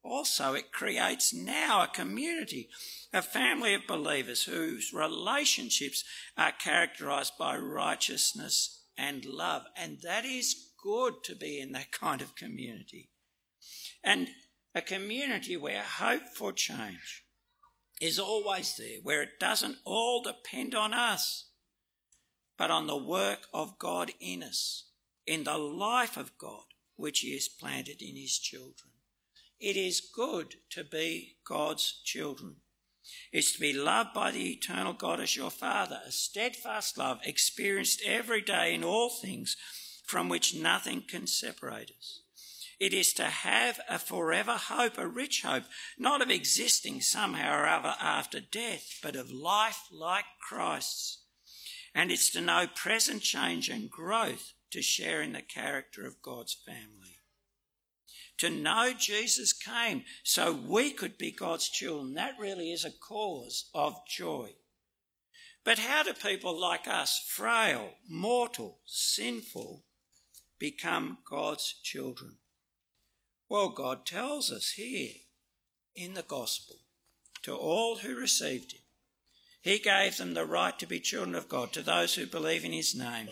also 0.03 0.53
it 0.53 0.73
creates 0.73 1.33
now 1.33 1.83
a 1.83 1.87
community, 1.87 2.69
a 3.13 3.21
family 3.21 3.73
of 3.73 3.87
believers 3.87 4.43
whose 4.43 4.91
relationships 4.91 6.03
are 6.37 6.51
characterized 6.51 7.33
by 7.37 7.55
righteousness 7.55 8.83
and 8.97 9.23
love. 9.25 9.63
And 9.77 9.99
that 10.01 10.25
is 10.25 10.71
good 10.83 11.23
to 11.25 11.35
be 11.35 11.59
in 11.59 11.71
that 11.73 11.91
kind 11.91 12.21
of 12.21 12.35
community. 12.35 13.10
And 14.03 14.29
a 14.73 14.81
community 14.81 15.57
where 15.57 15.83
hope 15.83 16.23
for 16.35 16.51
change 16.51 17.23
is 17.99 18.17
always 18.17 18.75
there, 18.77 18.99
where 19.03 19.21
it 19.21 19.39
doesn't 19.39 19.77
all 19.85 20.23
depend 20.23 20.73
on 20.73 20.93
us 20.93 21.51
but 22.61 22.69
on 22.69 22.85
the 22.85 22.95
work 22.95 23.47
of 23.55 23.79
God 23.79 24.11
in 24.19 24.43
us, 24.43 24.85
in 25.25 25.45
the 25.45 25.57
life 25.57 26.15
of 26.15 26.37
God 26.37 26.65
which 26.95 27.21
He 27.21 27.33
has 27.33 27.47
planted 27.47 28.03
in 28.03 28.15
His 28.15 28.37
children. 28.37 28.91
It 29.59 29.75
is 29.75 29.99
good 29.99 30.57
to 30.69 30.83
be 30.83 31.37
God's 31.43 32.01
children. 32.03 32.57
It's 33.31 33.53
to 33.53 33.59
be 33.59 33.73
loved 33.73 34.13
by 34.13 34.29
the 34.29 34.51
eternal 34.51 34.93
God 34.93 35.19
as 35.19 35.35
your 35.35 35.49
Father, 35.49 36.01
a 36.05 36.11
steadfast 36.11 36.99
love 36.99 37.19
experienced 37.25 38.03
every 38.05 38.41
day 38.41 38.75
in 38.75 38.83
all 38.83 39.09
things 39.09 39.57
from 40.05 40.29
which 40.29 40.53
nothing 40.53 41.01
can 41.07 41.25
separate 41.25 41.89
us. 41.97 42.21
It 42.81 42.93
is 42.93 43.13
to 43.13 43.25
have 43.25 43.79
a 43.87 43.99
forever 43.99 44.57
hope, 44.57 44.97
a 44.97 45.07
rich 45.07 45.43
hope, 45.43 45.65
not 45.97 46.21
of 46.21 46.29
existing 46.29 47.01
somehow 47.01 47.59
or 47.59 47.67
other 47.67 47.95
after 48.01 48.39
death, 48.41 48.99
but 49.01 49.15
of 49.15 49.31
life 49.31 49.87
like 49.91 50.25
Christ's 50.49 51.21
and 51.93 52.11
it's 52.11 52.29
to 52.31 52.41
know 52.41 52.67
present 52.73 53.21
change 53.21 53.69
and 53.69 53.89
growth 53.89 54.53
to 54.71 54.81
share 54.81 55.21
in 55.21 55.33
the 55.33 55.41
character 55.41 56.05
of 56.05 56.21
God's 56.21 56.53
family. 56.53 57.17
To 58.37 58.49
know 58.49 58.93
Jesus 58.97 59.53
came 59.53 60.03
so 60.23 60.53
we 60.53 60.91
could 60.91 61.17
be 61.17 61.31
God's 61.31 61.69
children, 61.69 62.13
that 62.15 62.39
really 62.39 62.71
is 62.71 62.85
a 62.85 62.91
cause 62.91 63.69
of 63.73 63.95
joy. 64.07 64.51
But 65.63 65.79
how 65.79 66.03
do 66.03 66.13
people 66.13 66.59
like 66.59 66.87
us, 66.87 67.21
frail, 67.27 67.91
mortal, 68.09 68.79
sinful, 68.85 69.83
become 70.57 71.19
God's 71.29 71.75
children? 71.83 72.37
Well, 73.51 73.67
God 73.67 74.05
tells 74.05 74.49
us 74.49 74.71
here 74.77 75.11
in 75.93 76.13
the 76.13 76.21
gospel 76.21 76.77
to 77.43 77.53
all 77.53 77.97
who 77.97 78.15
received 78.15 78.71
him 78.71 78.81
he 79.59 79.77
gave 79.77 80.15
them 80.15 80.35
the 80.35 80.45
right 80.45 80.79
to 80.79 80.87
be 80.87 81.01
children 81.01 81.35
of 81.35 81.49
God 81.49 81.73
to 81.73 81.81
those 81.81 82.15
who 82.15 82.25
believe 82.25 82.63
in 82.63 82.71
his 82.71 82.95
name, 82.95 83.27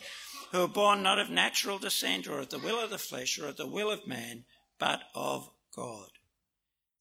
who 0.52 0.64
are 0.64 0.68
born 0.68 1.02
not 1.02 1.20
of 1.20 1.30
natural 1.30 1.80
descent 1.80 2.28
or 2.28 2.40
of 2.40 2.50
the 2.50 2.60
will 2.60 2.84
of 2.84 2.90
the 2.90 2.98
flesh 2.98 3.40
or 3.40 3.48
of 3.48 3.56
the 3.56 3.66
will 3.66 3.90
of 3.90 4.06
man, 4.06 4.44
but 4.78 5.04
of 5.16 5.50
God. 5.74 6.10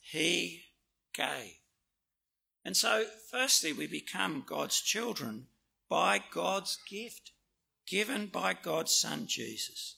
He 0.01 0.63
gave. 1.13 1.57
And 2.65 2.77
so, 2.77 3.05
firstly, 3.33 3.73
we 3.73 3.89
become 3.89 4.45
God's 4.47 4.81
children 4.81 5.49
by 5.89 6.23
God's 6.33 6.79
gift, 6.89 7.33
given 7.85 8.27
by 8.27 8.55
God's 8.55 8.95
Son 8.95 9.27
Jesus. 9.27 9.98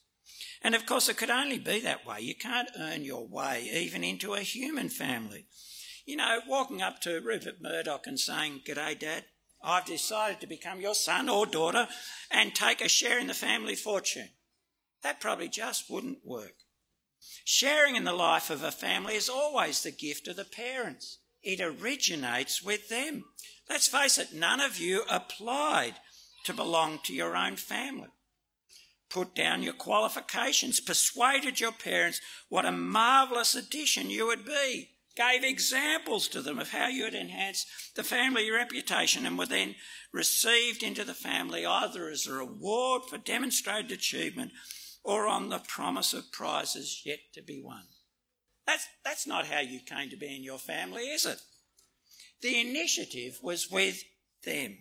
And 0.62 0.74
of 0.74 0.86
course, 0.86 1.08
it 1.08 1.16
could 1.16 1.30
only 1.30 1.58
be 1.58 1.80
that 1.80 2.06
way. 2.06 2.20
You 2.20 2.34
can't 2.34 2.70
earn 2.78 3.04
your 3.04 3.26
way 3.26 3.68
even 3.72 4.04
into 4.04 4.34
a 4.34 4.40
human 4.40 4.88
family. 4.88 5.46
You 6.06 6.16
know, 6.16 6.40
walking 6.48 6.82
up 6.82 7.00
to 7.02 7.20
Rupert 7.20 7.60
Murdoch 7.60 8.06
and 8.06 8.18
saying, 8.18 8.62
G'day, 8.66 8.98
Dad, 8.98 9.24
I've 9.62 9.84
decided 9.84 10.40
to 10.40 10.46
become 10.46 10.80
your 10.80 10.94
son 10.94 11.28
or 11.28 11.46
daughter 11.46 11.88
and 12.30 12.54
take 12.54 12.80
a 12.80 12.88
share 12.88 13.18
in 13.18 13.26
the 13.26 13.34
family 13.34 13.76
fortune. 13.76 14.30
That 15.02 15.20
probably 15.20 15.48
just 15.48 15.90
wouldn't 15.90 16.24
work. 16.24 16.54
Sharing 17.44 17.96
in 17.96 18.04
the 18.04 18.12
life 18.12 18.48
of 18.50 18.62
a 18.62 18.70
family 18.70 19.14
is 19.14 19.28
always 19.28 19.82
the 19.82 19.90
gift 19.90 20.28
of 20.28 20.36
the 20.36 20.44
parents. 20.44 21.18
it 21.42 21.60
originates 21.60 22.62
with 22.62 22.88
them. 22.88 23.24
Let's 23.68 23.88
face 23.88 24.18
it, 24.18 24.34
none 24.34 24.60
of 24.60 24.78
you 24.78 25.04
applied 25.08 25.94
to 26.44 26.52
belong 26.52 26.98
to 27.04 27.14
your 27.14 27.36
own 27.36 27.56
family. 27.56 28.08
Put 29.10 29.34
down 29.34 29.62
your 29.62 29.74
qualifications, 29.74 30.80
persuaded 30.80 31.58
your 31.58 31.72
parents 31.72 32.20
what 32.48 32.64
a 32.64 32.72
marvellous 32.72 33.56
addition 33.56 34.08
you 34.08 34.26
would 34.28 34.44
be, 34.46 34.90
gave 35.16 35.42
examples 35.42 36.28
to 36.28 36.40
them 36.40 36.60
of 36.60 36.70
how 36.70 36.86
you 36.86 37.04
would 37.04 37.14
enhance 37.14 37.66
the 37.96 38.04
family 38.04 38.50
reputation, 38.50 39.26
and 39.26 39.36
were 39.36 39.46
then 39.46 39.74
received 40.12 40.84
into 40.84 41.04
the 41.04 41.12
family 41.12 41.66
either 41.66 42.08
as 42.08 42.26
a 42.26 42.32
reward 42.32 43.02
for 43.04 43.18
demonstrated 43.18 43.90
achievement 43.90 44.52
or 45.02 45.26
on 45.26 45.48
the 45.48 45.58
promise 45.58 46.14
of 46.14 46.30
prizes 46.30 47.02
yet 47.04 47.18
to 47.34 47.42
be 47.42 47.60
won. 47.60 47.82
That's, 48.66 48.86
that's 49.04 49.26
not 49.26 49.46
how 49.46 49.60
you 49.60 49.80
came 49.80 50.10
to 50.10 50.16
be 50.16 50.36
in 50.36 50.44
your 50.44 50.58
family, 50.58 51.02
is 51.10 51.26
it? 51.26 51.40
The 52.42 52.60
initiative 52.60 53.38
was 53.42 53.70
with 53.70 54.02
them. 54.44 54.78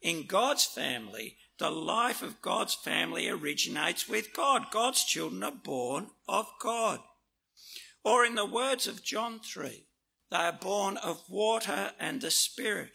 In 0.00 0.26
God's 0.26 0.64
family, 0.64 1.36
the 1.62 1.70
life 1.70 2.22
of 2.22 2.42
God's 2.42 2.74
family 2.74 3.28
originates 3.28 4.08
with 4.08 4.34
God. 4.34 4.72
God's 4.72 5.04
children 5.04 5.44
are 5.44 5.52
born 5.52 6.08
of 6.26 6.46
God. 6.60 6.98
Or 8.04 8.24
in 8.24 8.34
the 8.34 8.44
words 8.44 8.88
of 8.88 9.04
John 9.04 9.38
3, 9.38 9.86
they 10.32 10.36
are 10.36 10.58
born 10.60 10.96
of 10.96 11.22
water 11.30 11.92
and 12.00 12.20
the 12.20 12.32
Spirit, 12.32 12.90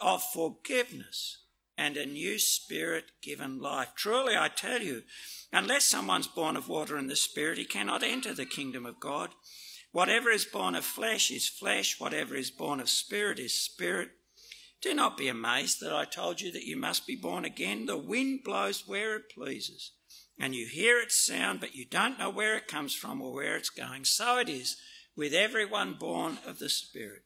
of 0.00 0.22
forgiveness 0.22 1.42
and 1.76 1.98
a 1.98 2.06
new 2.06 2.38
spirit 2.38 3.10
given 3.22 3.58
life. 3.58 3.88
Truly, 3.94 4.34
I 4.34 4.48
tell 4.48 4.80
you, 4.80 5.02
unless 5.52 5.84
someone's 5.84 6.26
born 6.26 6.56
of 6.56 6.70
water 6.70 6.96
and 6.96 7.10
the 7.10 7.16
Spirit, 7.16 7.58
he 7.58 7.66
cannot 7.66 8.02
enter 8.02 8.32
the 8.32 8.46
kingdom 8.46 8.86
of 8.86 8.98
God. 8.98 9.28
Whatever 9.92 10.30
is 10.30 10.46
born 10.46 10.74
of 10.74 10.86
flesh 10.86 11.30
is 11.30 11.46
flesh, 11.46 12.00
whatever 12.00 12.34
is 12.34 12.50
born 12.50 12.80
of 12.80 12.88
spirit 12.88 13.38
is 13.38 13.52
spirit. 13.52 14.08
Do 14.84 14.92
not 14.92 15.16
be 15.16 15.28
amazed 15.28 15.80
that 15.80 15.94
I 15.94 16.04
told 16.04 16.42
you 16.42 16.52
that 16.52 16.66
you 16.66 16.76
must 16.76 17.06
be 17.06 17.16
born 17.16 17.46
again. 17.46 17.86
The 17.86 17.96
wind 17.96 18.44
blows 18.44 18.86
where 18.86 19.16
it 19.16 19.30
pleases, 19.34 19.92
and 20.38 20.54
you 20.54 20.66
hear 20.66 21.00
its 21.00 21.16
sound, 21.16 21.60
but 21.60 21.74
you 21.74 21.86
don't 21.86 22.18
know 22.18 22.28
where 22.28 22.54
it 22.54 22.68
comes 22.68 22.94
from 22.94 23.22
or 23.22 23.32
where 23.32 23.56
it's 23.56 23.70
going. 23.70 24.04
So 24.04 24.36
it 24.36 24.50
is 24.50 24.76
with 25.16 25.32
everyone 25.32 25.94
born 25.94 26.36
of 26.46 26.58
the 26.58 26.68
Spirit. 26.68 27.22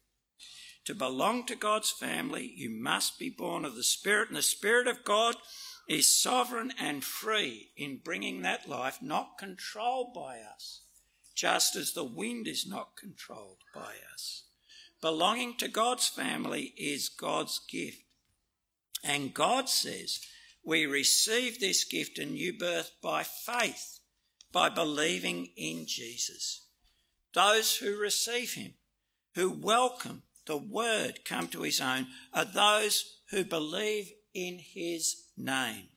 To 0.84 0.94
belong 0.94 1.46
to 1.46 1.56
God's 1.56 1.90
family, 1.90 2.48
you 2.54 2.70
must 2.70 3.18
be 3.18 3.28
born 3.28 3.64
of 3.64 3.74
the 3.74 3.82
Spirit, 3.82 4.28
and 4.28 4.36
the 4.36 4.42
Spirit 4.42 4.86
of 4.86 5.02
God 5.02 5.34
is 5.88 6.14
sovereign 6.14 6.72
and 6.78 7.02
free 7.02 7.70
in 7.76 8.02
bringing 8.04 8.42
that 8.42 8.68
life, 8.68 9.02
not 9.02 9.36
controlled 9.36 10.14
by 10.14 10.38
us, 10.38 10.82
just 11.34 11.74
as 11.74 11.92
the 11.92 12.04
wind 12.04 12.46
is 12.46 12.68
not 12.68 12.94
controlled 12.96 13.64
by 13.74 13.94
us. 14.14 14.44
Belonging 15.00 15.56
to 15.58 15.68
God's 15.68 16.08
family 16.08 16.74
is 16.76 17.08
God's 17.08 17.60
gift. 17.70 18.02
And 19.04 19.32
God 19.32 19.68
says 19.68 20.20
we 20.64 20.86
receive 20.86 21.60
this 21.60 21.84
gift 21.84 22.18
and 22.18 22.32
new 22.32 22.52
birth 22.52 22.90
by 23.02 23.22
faith, 23.22 24.00
by 24.52 24.68
believing 24.68 25.48
in 25.56 25.86
Jesus. 25.86 26.66
Those 27.32 27.76
who 27.76 27.96
receive 27.96 28.54
him, 28.54 28.74
who 29.34 29.50
welcome 29.50 30.22
the 30.46 30.56
word 30.56 31.20
come 31.24 31.46
to 31.48 31.62
his 31.62 31.80
own, 31.80 32.08
are 32.32 32.44
those 32.44 33.20
who 33.30 33.44
believe 33.44 34.10
in 34.34 34.58
his 34.58 35.26
name. 35.36 35.88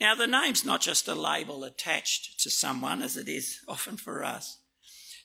Now, 0.00 0.14
the 0.14 0.26
name's 0.26 0.64
not 0.64 0.80
just 0.80 1.08
a 1.08 1.14
label 1.14 1.64
attached 1.64 2.40
to 2.40 2.50
someone, 2.50 3.02
as 3.02 3.16
it 3.16 3.28
is 3.28 3.58
often 3.66 3.96
for 3.96 4.22
us. 4.22 4.58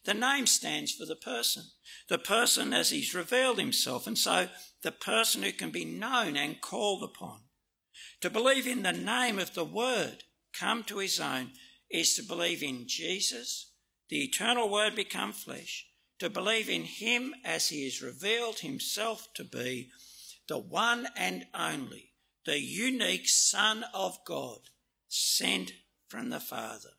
The 0.05 0.13
name 0.13 0.47
stands 0.47 0.91
for 0.91 1.05
the 1.05 1.15
person, 1.15 1.63
the 2.09 2.17
person 2.17 2.73
as 2.73 2.89
he's 2.89 3.15
revealed 3.15 3.57
himself, 3.57 4.05
and 4.05 4.17
so 4.17 4.49
the 4.81 4.91
person 4.91 5.43
who 5.43 5.53
can 5.53 5.71
be 5.71 5.85
known 5.85 6.35
and 6.35 6.59
called 6.59 7.03
upon. 7.03 7.41
To 8.21 8.29
believe 8.29 8.67
in 8.67 8.83
the 8.83 8.91
name 8.91 9.39
of 9.39 9.53
the 9.53 9.65
Word 9.65 10.23
come 10.53 10.83
to 10.85 10.99
his 10.99 11.19
own 11.19 11.51
is 11.89 12.15
to 12.15 12.23
believe 12.23 12.61
in 12.61 12.87
Jesus, 12.87 13.71
the 14.09 14.23
eternal 14.23 14.69
Word 14.69 14.95
become 14.95 15.31
flesh, 15.31 15.87
to 16.19 16.29
believe 16.29 16.69
in 16.69 16.83
him 16.83 17.33
as 17.43 17.69
he 17.69 17.85
has 17.85 18.01
revealed 18.01 18.59
himself 18.59 19.27
to 19.35 19.43
be 19.43 19.89
the 20.47 20.57
one 20.57 21.07
and 21.15 21.45
only, 21.53 22.11
the 22.45 22.59
unique 22.59 23.29
Son 23.29 23.85
of 23.93 24.17
God, 24.25 24.59
sent 25.07 25.71
from 26.07 26.29
the 26.29 26.39
Father. 26.39 26.92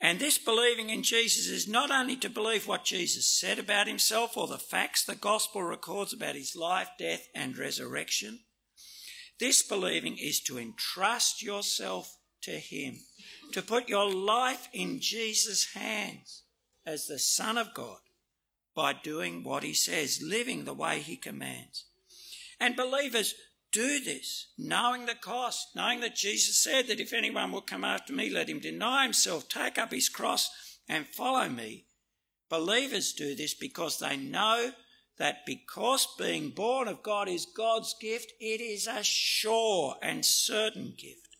And 0.00 0.18
this 0.18 0.38
believing 0.38 0.90
in 0.90 1.02
Jesus 1.02 1.46
is 1.46 1.68
not 1.68 1.90
only 1.90 2.16
to 2.16 2.28
believe 2.28 2.66
what 2.66 2.84
Jesus 2.84 3.26
said 3.26 3.58
about 3.58 3.86
himself 3.86 4.36
or 4.36 4.46
the 4.46 4.58
facts 4.58 5.04
the 5.04 5.14
gospel 5.14 5.62
records 5.62 6.12
about 6.12 6.34
his 6.34 6.54
life, 6.56 6.88
death, 6.98 7.28
and 7.34 7.56
resurrection. 7.56 8.40
This 9.40 9.62
believing 9.62 10.16
is 10.18 10.40
to 10.42 10.58
entrust 10.58 11.42
yourself 11.42 12.16
to 12.42 12.52
him, 12.52 12.98
to 13.52 13.62
put 13.62 13.88
your 13.88 14.12
life 14.12 14.68
in 14.72 15.00
Jesus' 15.00 15.72
hands 15.74 16.42
as 16.86 17.06
the 17.06 17.18
Son 17.18 17.56
of 17.56 17.74
God 17.74 17.98
by 18.74 18.92
doing 18.92 19.42
what 19.42 19.62
he 19.62 19.72
says, 19.72 20.20
living 20.22 20.64
the 20.64 20.74
way 20.74 21.00
he 21.00 21.16
commands. 21.16 21.86
And 22.60 22.76
believers 22.76 23.34
do 23.74 23.98
this, 23.98 24.46
knowing 24.56 25.04
the 25.04 25.16
cost, 25.16 25.74
knowing 25.74 25.98
that 26.00 26.14
Jesus 26.14 26.62
said 26.62 26.86
that 26.86 27.00
if 27.00 27.12
anyone 27.12 27.50
will 27.50 27.60
come 27.60 27.84
after 27.84 28.12
me, 28.12 28.30
let 28.30 28.48
him 28.48 28.60
deny 28.60 29.02
himself, 29.02 29.48
take 29.48 29.78
up 29.78 29.92
his 29.92 30.08
cross, 30.08 30.48
and 30.88 31.06
follow 31.08 31.48
me. 31.48 31.86
Believers 32.48 33.12
do 33.12 33.34
this 33.34 33.52
because 33.52 33.98
they 33.98 34.16
know 34.16 34.70
that 35.18 35.44
because 35.44 36.06
being 36.16 36.50
born 36.50 36.86
of 36.86 37.02
God 37.02 37.28
is 37.28 37.46
God's 37.46 37.96
gift, 38.00 38.32
it 38.38 38.60
is 38.60 38.86
a 38.86 39.02
sure 39.02 39.96
and 40.00 40.24
certain 40.24 40.94
gift. 40.96 41.36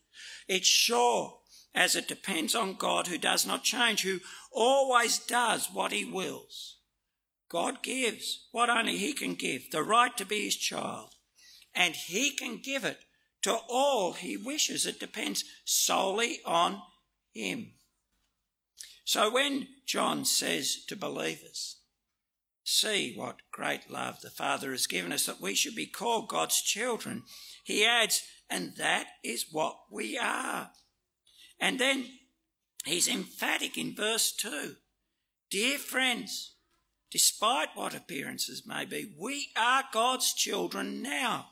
It's 0.48 0.66
sure 0.66 1.38
as 1.72 1.94
it 1.94 2.08
depends 2.08 2.54
on 2.54 2.74
God 2.74 3.06
who 3.06 3.18
does 3.18 3.46
not 3.46 3.62
change, 3.62 4.02
who 4.02 4.18
always 4.50 5.20
does 5.20 5.68
what 5.72 5.92
he 5.92 6.04
wills. 6.04 6.78
God 7.48 7.82
gives 7.84 8.48
what 8.50 8.70
only 8.70 8.98
he 8.98 9.12
can 9.12 9.34
give, 9.34 9.70
the 9.70 9.84
right 9.84 10.16
to 10.16 10.24
be 10.24 10.44
his 10.46 10.56
child 10.56 11.13
and 11.74 11.94
he 11.94 12.30
can 12.30 12.58
give 12.62 12.84
it 12.84 13.04
to 13.42 13.58
all 13.68 14.12
he 14.12 14.36
wishes. 14.36 14.86
It 14.86 15.00
depends 15.00 15.44
solely 15.64 16.40
on 16.44 16.80
him. 17.32 17.72
So 19.04 19.30
when 19.30 19.68
John 19.86 20.24
says 20.24 20.84
to 20.86 20.96
believers, 20.96 21.76
See 22.66 23.12
what 23.14 23.42
great 23.52 23.90
love 23.90 24.22
the 24.22 24.30
Father 24.30 24.70
has 24.70 24.86
given 24.86 25.12
us 25.12 25.26
that 25.26 25.40
we 25.40 25.54
should 25.54 25.74
be 25.74 25.86
called 25.86 26.30
God's 26.30 26.62
children, 26.62 27.24
he 27.62 27.84
adds, 27.84 28.22
And 28.48 28.76
that 28.76 29.06
is 29.22 29.46
what 29.52 29.76
we 29.90 30.16
are. 30.16 30.70
And 31.60 31.78
then 31.78 32.06
he's 32.86 33.06
emphatic 33.06 33.76
in 33.76 33.94
verse 33.94 34.32
2 34.32 34.76
Dear 35.50 35.76
friends, 35.76 36.54
despite 37.10 37.68
what 37.74 37.94
appearances 37.94 38.66
may 38.66 38.86
be, 38.86 39.14
we 39.20 39.48
are 39.58 39.84
God's 39.92 40.32
children 40.32 41.02
now 41.02 41.48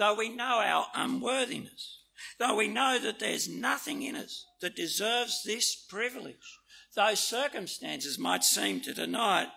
though 0.00 0.14
we 0.14 0.30
know 0.30 0.62
our 0.64 0.86
unworthiness, 0.94 2.00
though 2.38 2.56
we 2.56 2.66
know 2.66 2.98
that 2.98 3.18
there's 3.18 3.50
nothing 3.50 4.02
in 4.02 4.16
us 4.16 4.46
that 4.62 4.74
deserves 4.74 5.42
this 5.44 5.76
privilege, 5.76 6.58
though 6.96 7.12
circumstances 7.12 8.18
might 8.18 8.42
seem 8.42 8.80
to 8.80 8.94
deny 8.94 9.42
it, 9.42 9.48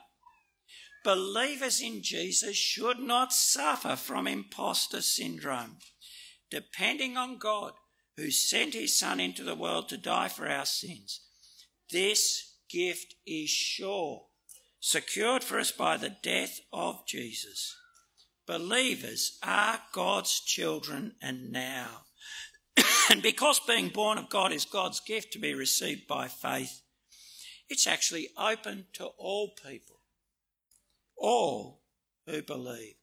believers 1.05 1.81
in 1.81 2.03
Jesus 2.03 2.57
should 2.57 2.99
not 2.99 3.31
suffer 3.31 3.95
from 3.95 4.27
imposter 4.27 5.01
syndrome. 5.01 5.77
Depending 6.51 7.15
on 7.15 7.37
God, 7.37 7.71
who 8.17 8.29
sent 8.29 8.73
his 8.73 8.99
Son 8.99 9.21
into 9.21 9.45
the 9.45 9.55
world 9.55 9.87
to 9.89 9.97
die 9.97 10.27
for 10.27 10.45
our 10.45 10.65
sins, 10.65 11.21
this 11.89 12.57
gift 12.69 13.15
is 13.25 13.49
sure, 13.49 14.25
secured 14.81 15.41
for 15.41 15.57
us 15.57 15.71
by 15.71 15.95
the 15.95 16.17
death 16.21 16.59
of 16.73 17.07
Jesus. 17.07 17.77
Believers 18.53 19.39
are 19.41 19.79
God's 19.93 20.39
children 20.39 21.15
and 21.23 21.51
now. 21.51 22.01
and 23.09 23.23
because 23.23 23.59
being 23.61 23.89
born 23.89 24.19
of 24.19 24.29
God 24.29 24.51
is 24.51 24.63
God's 24.63 24.99
gift 24.99 25.33
to 25.33 25.39
be 25.39 25.55
received 25.55 26.05
by 26.05 26.27
faith, 26.27 26.83
it's 27.67 27.87
actually 27.87 28.29
open 28.37 28.85
to 28.93 29.05
all 29.17 29.55
people, 29.67 30.01
all 31.17 31.81
who 32.27 32.43
believe. 32.43 32.93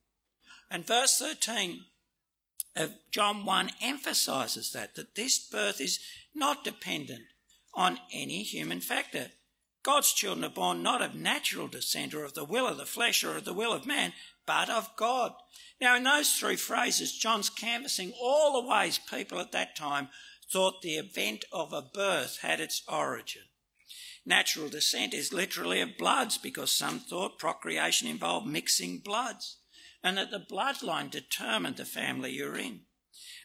And 0.70 0.86
verse 0.86 1.18
13 1.18 1.80
of 2.76 2.92
John 3.10 3.44
1 3.44 3.70
emphasises 3.82 4.70
that, 4.70 4.94
that 4.94 5.16
this 5.16 5.36
birth 5.36 5.80
is 5.80 5.98
not 6.32 6.62
dependent 6.62 7.24
on 7.74 7.98
any 8.12 8.44
human 8.44 8.80
factor. 8.80 9.32
God's 9.82 10.12
children 10.12 10.44
are 10.44 10.54
born 10.54 10.82
not 10.82 11.00
of 11.00 11.14
natural 11.14 11.66
descent 11.66 12.12
or 12.12 12.24
of 12.24 12.34
the 12.34 12.44
will 12.44 12.66
of 12.66 12.76
the 12.76 12.84
flesh 12.84 13.24
or 13.24 13.36
of 13.36 13.44
the 13.44 13.54
will 13.54 13.72
of 13.72 13.86
man, 13.86 14.12
but 14.46 14.68
of 14.68 14.94
God. 14.96 15.32
Now, 15.80 15.96
in 15.96 16.04
those 16.04 16.32
three 16.32 16.56
phrases, 16.56 17.16
John's 17.16 17.48
canvassing 17.48 18.12
all 18.20 18.60
the 18.60 18.68
ways 18.68 18.98
people 19.10 19.40
at 19.40 19.52
that 19.52 19.76
time 19.76 20.08
thought 20.52 20.82
the 20.82 20.96
event 20.96 21.44
of 21.52 21.72
a 21.72 21.82
birth 21.82 22.40
had 22.42 22.60
its 22.60 22.82
origin. 22.88 23.42
natural 24.26 24.68
descent 24.68 25.14
is 25.14 25.32
literally 25.32 25.80
of 25.80 25.96
bloods 25.96 26.36
because 26.36 26.70
some 26.70 27.00
thought 27.00 27.38
procreation 27.38 28.06
involved 28.06 28.46
mixing 28.46 28.98
bloods 28.98 29.56
and 30.02 30.18
that 30.18 30.30
the 30.30 30.44
bloodline 30.50 31.10
determined 31.10 31.76
the 31.76 31.84
family 31.84 32.32
you're 32.32 32.56
in. 32.56 32.80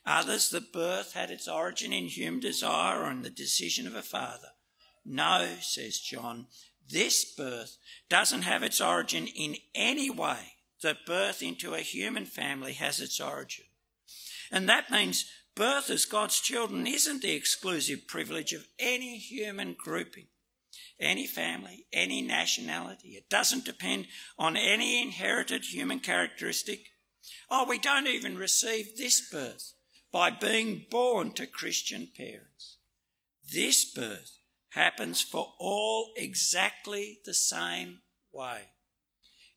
Others, 0.06 0.50
that 0.50 0.74
birth 0.74 1.14
had 1.14 1.32
its 1.32 1.48
origin 1.48 1.92
in 1.92 2.06
human 2.06 2.40
desire 2.40 3.04
or 3.04 3.12
in 3.12 3.24
the 3.24 3.30
decision 3.30 3.88
of 3.88 3.96
a 3.96 4.02
father. 4.02 4.50
No, 5.06 5.48
says 5.62 6.00
John, 6.00 6.48
this 6.90 7.26
birth 7.26 7.78
doesn't 8.10 8.42
have 8.42 8.64
its 8.64 8.82
origin 8.82 9.28
in 9.28 9.58
any 9.74 10.10
way 10.10 10.54
that 10.82 11.06
birth 11.06 11.42
into 11.42 11.74
a 11.74 11.80
human 11.80 12.26
family 12.26 12.74
has 12.74 13.00
its 13.00 13.20
origin. 13.20 13.66
And 14.52 14.68
that 14.70 14.92
means 14.92 15.26
birth 15.56 15.90
as 15.90 16.06
God's 16.06 16.40
children 16.40 16.86
isn't 16.86 17.22
the 17.22 17.34
exclusive 17.34 18.08
privilege 18.08 18.54
of 18.54 18.68
any 18.80 19.18
human 19.18 19.76
grouping, 19.78 20.28
any 21.00 21.28
family, 21.28 21.86
any 21.94 22.22
nationality. 22.22 23.10
It 23.10 23.30
doesn't 23.30 23.66
depend 23.66 24.08
on 24.38 24.58
any 24.58 25.02
inherited 25.02 25.66
human 25.66 26.00
characteristic. 26.00 26.88
Oh, 27.50 27.66
we 27.68 27.80
don't 27.80 28.08
even 28.08 28.38
receive 28.38 28.98
this 28.98 29.22
birth 29.30 29.74
by 30.12 30.30
being 30.30 30.86
born 30.90 31.32
to 31.34 31.48
Christian 31.48 32.08
parents. 32.16 32.78
This 33.52 33.86
birth 33.86 34.35
happens 34.76 35.22
for 35.22 35.54
all 35.60 36.12
exactly 36.16 37.20
the 37.26 37.34
same 37.34 38.00
way. 38.32 38.60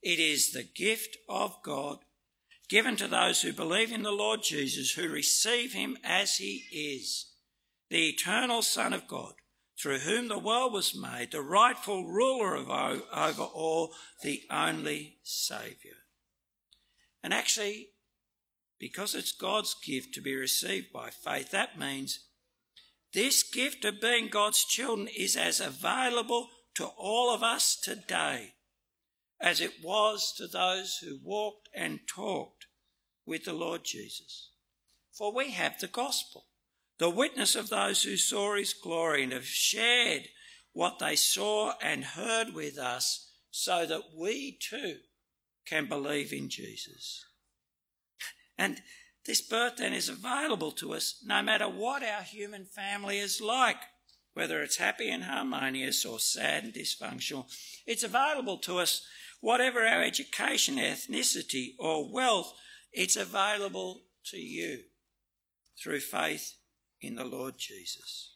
It 0.03 0.19
is 0.19 0.53
the 0.53 0.63
gift 0.63 1.17
of 1.29 1.57
God 1.63 1.99
given 2.69 2.97
to 2.97 3.09
those 3.09 3.43
who 3.43 3.53
believe 3.53 3.93
in 3.93 4.03
the 4.03 4.13
Lord 4.13 4.43
Jesus, 4.43 4.93
who 4.93 5.09
receive 5.09 5.73
him 5.73 5.97
as 6.05 6.37
he 6.37 6.65
is, 6.71 7.33
the 7.91 8.09
eternal 8.09 8.63
Son 8.63 8.93
of 8.93 9.09
God, 9.09 9.33
through 9.81 10.01
whom 10.01 10.29
the 10.29 10.39
world 10.39 10.73
was 10.73 10.95
made, 10.95 11.33
the 11.33 11.41
rightful 11.41 12.07
ruler 12.07 12.55
of 12.55 12.69
over 12.69 13.43
all, 13.43 13.93
the 14.23 14.43
only 14.51 15.19
Saviour. 15.23 15.95
And 17.23 17.33
actually, 17.33 17.89
because 18.79 19.15
it's 19.15 19.33
God's 19.33 19.75
gift 19.85 20.15
to 20.15 20.21
be 20.21 20.35
received 20.35 20.93
by 20.93 21.11
faith, 21.11 21.51
that 21.51 21.79
means 21.79 22.28
this 23.13 23.43
gift 23.43 23.85
of 23.85 24.01
being 24.01 24.29
God's 24.29 24.65
children 24.65 25.09
is 25.17 25.37
as 25.37 25.61
available 25.61 26.49
to 26.75 26.87
all 26.87 27.35
of 27.35 27.43
us 27.43 27.77
today 27.77 28.55
as 29.41 29.61
it 29.61 29.83
was 29.83 30.33
to 30.37 30.47
those 30.47 30.99
who 30.99 31.19
walked 31.23 31.69
and 31.75 32.01
talked 32.07 32.67
with 33.25 33.45
the 33.45 33.53
Lord 33.53 33.83
Jesus. 33.85 34.51
For 35.13 35.33
we 35.33 35.53
have 35.53 35.79
the 35.79 35.87
gospel, 35.87 36.47
the 36.99 37.11
witness 37.11 37.55
of 37.55 37.69
those 37.69 38.03
who 38.03 38.17
saw 38.17 38.57
his 38.57 38.73
glory 38.73 39.23
and 39.23 39.33
have 39.33 39.47
shared 39.47 40.29
what 40.73 40.99
they 40.99 41.17
saw 41.17 41.73
and 41.83 42.05
heard 42.05 42.55
with 42.55 42.79
us, 42.79 43.33
so 43.51 43.87
that 43.87 44.03
we 44.17 44.59
too 44.61 44.99
can 45.67 45.89
believe 45.89 46.33
in 46.33 46.49
Jesus. 46.49 47.25
And 48.57 48.81
this 49.27 49.41
birth 49.41 49.77
then 49.77 49.93
is 49.93 50.09
available 50.09 50.73
to 50.73 50.95
us 50.95 51.23
no 51.25 51.43
matter 51.43 51.69
what 51.69 52.03
our 52.03 52.23
human 52.23 52.65
family 52.65 53.19
is 53.19 53.41
like, 53.41 53.77
whether 54.33 54.63
it's 54.63 54.77
happy 54.77 55.11
and 55.11 55.25
harmonious 55.25 56.05
or 56.05 56.19
sad 56.19 56.65
and 56.65 56.73
dysfunctional. 56.73 57.47
It's 57.87 58.03
available 58.03 58.59
to 58.59 58.79
us 58.79 59.07
whatever 59.41 59.85
our 59.85 60.03
education, 60.03 60.77
ethnicity, 60.77 61.75
or 61.79 62.13
wealth, 62.13 62.55
it's 62.93 63.17
available 63.17 64.03
to 64.27 64.39
you 64.39 64.81
through 65.83 66.01
faith 66.01 66.55
in 67.01 67.17
the 67.17 67.25
Lord 67.25 67.55
Jesus. 67.59 68.35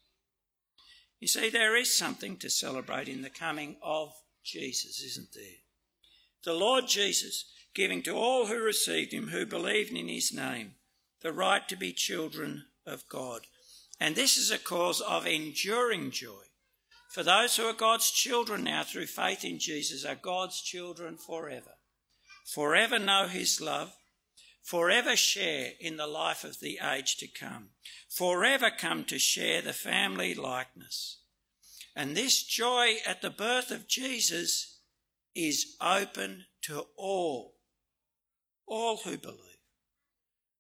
You 1.19 1.29
see, 1.29 1.51
there 1.51 1.77
is 1.77 1.97
something 1.97 2.37
to 2.39 2.51
celebrate 2.51 3.09
in 3.09 3.23
the 3.23 3.31
coming 3.31 3.77
of 3.83 4.13
Jesus, 4.45 5.03
isn't 5.03 5.33
there? 5.35 5.61
The 6.45 6.55
Lord 6.55 6.89
Jesus 6.89 7.51
giving 7.75 8.03
to 8.03 8.13
all 8.13 8.47
who 8.47 8.61
received 8.61 9.13
him, 9.13 9.29
who 9.29 9.47
believed 9.47 9.93
in 9.93 10.09
his 10.09 10.33
name, 10.33 10.75
the 11.21 11.33
right 11.33 11.69
to 11.69 11.77
be 11.77 11.93
children 11.93 12.65
of 12.87 13.09
God. 13.09 13.43
And 14.01 14.15
this 14.17 14.37
is 14.37 14.51
a 14.51 14.59
cause 14.59 15.01
of 15.01 15.27
enduring 15.27 16.11
joy 16.11 16.43
for 17.13 17.23
those 17.23 17.57
who 17.57 17.65
are 17.65 17.75
God's 17.75 18.11
children 18.11 18.65
now 18.65 18.85
through 18.85 19.05
faith 19.05 19.45
in 19.45 19.59
Jesus 19.59 20.03
are 20.07 20.15
God's 20.15 20.63
children 20.63 21.19
forever. 21.19 21.73
Forever 22.47 22.99
know 22.99 23.27
his 23.27 23.61
love, 23.61 23.95
forever 24.63 25.15
share 25.15 25.73
in 25.79 25.99
the 25.99 26.07
life 26.07 26.43
of 26.43 26.59
the 26.61 26.79
age 26.83 27.19
to 27.19 27.27
come, 27.27 27.69
forever 28.09 28.71
come 28.71 29.05
to 29.05 29.19
share 29.19 29.61
the 29.61 29.75
family 29.75 30.35
likeness. 30.35 31.19
And 31.95 32.17
this 32.17 32.43
joy 32.43 32.95
at 33.07 33.21
the 33.21 33.29
birth 33.29 33.71
of 33.71 33.87
Jesus 33.87 34.79
is 35.35 35.77
open 35.83 36.47
to 36.63 36.87
all, 36.97 37.57
all 38.67 38.99
who 38.99 39.17
believe. 39.17 39.39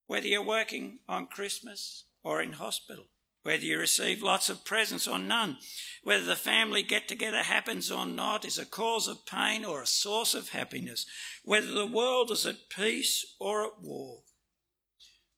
Whether 0.07 0.27
you're 0.27 0.45
working 0.45 0.99
on 1.09 1.27
Christmas 1.27 2.05
or 2.23 2.43
in 2.43 2.53
hospital, 2.53 3.07
whether 3.43 3.65
you 3.65 3.79
receive 3.79 4.23
lots 4.23 4.49
of 4.49 4.65
presents 4.65 5.09
or 5.09 5.19
none, 5.19 5.59
whether 6.05 6.25
the 6.25 6.37
family 6.37 6.83
get 6.83 7.09
together 7.09 7.43
happens 7.43 7.91
or 7.91 8.07
not 8.07 8.45
is 8.45 8.59
a 8.59 8.67
cause 8.67 9.09
of 9.09 9.27
pain 9.27 9.65
or 9.65 9.83
a 9.83 9.87
source 9.87 10.35
of 10.35 10.51
happiness, 10.51 11.07
whether 11.45 11.73
the 11.73 11.87
world 11.87 12.31
is 12.31 12.47
at 12.47 12.69
peace 12.69 13.35
or 13.41 13.65
at 13.65 13.81
war. 13.81 14.23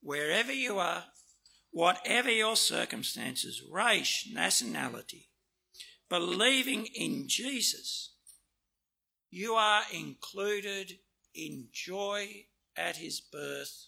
Wherever 0.03 0.53
you 0.53 0.79
are, 0.79 1.05
whatever 1.71 2.31
your 2.31 2.57
circumstances, 2.57 3.63
race, 3.71 4.29
nationality, 4.31 5.31
believing 6.11 6.87
in 6.95 7.25
Jesus, 7.27 8.13
you 9.31 9.55
are 9.55 9.83
included 9.93 10.93
in 11.35 11.69
joy 11.73 12.45
at 12.77 12.97
his 12.97 13.21
birth 13.21 13.87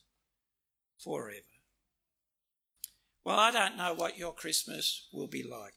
forever. 1.02 1.42
Well, 3.24 3.38
I 3.38 3.50
don't 3.50 3.76
know 3.76 3.94
what 3.94 4.18
your 4.18 4.32
Christmas 4.32 5.08
will 5.12 5.26
be 5.26 5.42
like. 5.42 5.74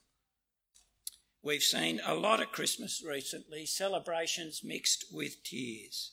We've 1.42 1.62
seen 1.62 2.00
a 2.04 2.14
lot 2.14 2.40
of 2.40 2.52
Christmas 2.52 3.02
recently, 3.04 3.66
celebrations 3.66 4.60
mixed 4.62 5.06
with 5.10 5.42
tears. 5.42 6.12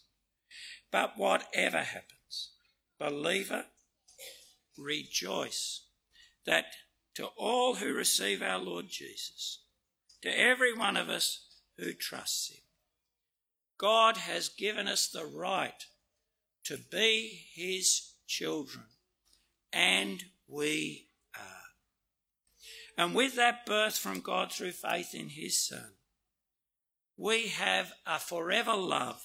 But 0.91 1.17
whatever 1.17 1.79
happens, 1.79 2.51
believer, 2.97 3.65
rejoice 4.77 5.83
that 6.45 6.65
to 7.15 7.27
all 7.37 7.75
who 7.75 7.93
receive 7.93 8.41
our 8.41 8.59
Lord 8.59 8.85
Jesus, 8.89 9.63
to 10.21 10.29
every 10.29 10.73
one 10.73 10.95
of 10.95 11.09
us 11.09 11.45
who 11.77 11.93
trusts 11.93 12.49
Him, 12.49 12.61
God 13.77 14.17
has 14.17 14.49
given 14.49 14.87
us 14.87 15.07
the 15.07 15.25
right 15.25 15.83
to 16.67 16.77
be 16.77 17.45
His 17.53 18.11
children, 18.27 18.83
and 19.71 20.21
we 20.49 21.07
are. 21.33 22.97
and 22.97 23.15
with 23.15 23.35
that 23.35 23.65
birth 23.65 23.97
from 23.97 24.19
God 24.19 24.51
through 24.51 24.73
faith 24.73 25.15
in 25.15 25.29
His 25.29 25.57
Son, 25.57 25.93
we 27.15 27.47
have 27.47 27.93
a 28.05 28.19
forever 28.19 28.75
love. 28.75 29.23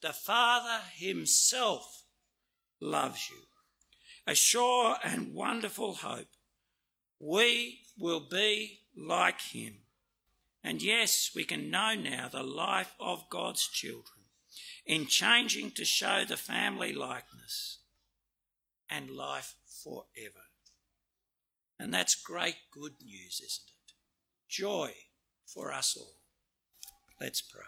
The 0.00 0.12
Father 0.12 0.80
Himself 0.94 2.02
loves 2.80 3.30
you. 3.30 3.42
A 4.26 4.34
sure 4.34 4.96
and 5.04 5.34
wonderful 5.34 5.94
hope. 5.94 6.34
We 7.20 7.82
will 7.96 8.26
be 8.28 8.80
like 8.96 9.40
Him. 9.40 9.74
And 10.64 10.82
yes, 10.82 11.30
we 11.32 11.44
can 11.44 11.70
know 11.70 11.94
now 11.94 12.28
the 12.28 12.42
life 12.42 12.92
of 12.98 13.30
God's 13.30 13.68
children 13.68 14.21
in 14.84 15.06
changing 15.06 15.70
to 15.72 15.84
show 15.84 16.24
the 16.24 16.36
family 16.36 16.92
likeness 16.92 17.78
and 18.90 19.10
life 19.10 19.54
forever. 19.82 20.46
And 21.78 21.92
that's 21.92 22.14
great 22.14 22.56
good 22.72 22.94
news, 23.02 23.40
isn't 23.44 23.68
it? 23.68 23.94
Joy 24.48 24.92
for 25.46 25.72
us 25.72 25.96
all. 25.96 26.16
Let's 27.20 27.40
pray. 27.40 27.62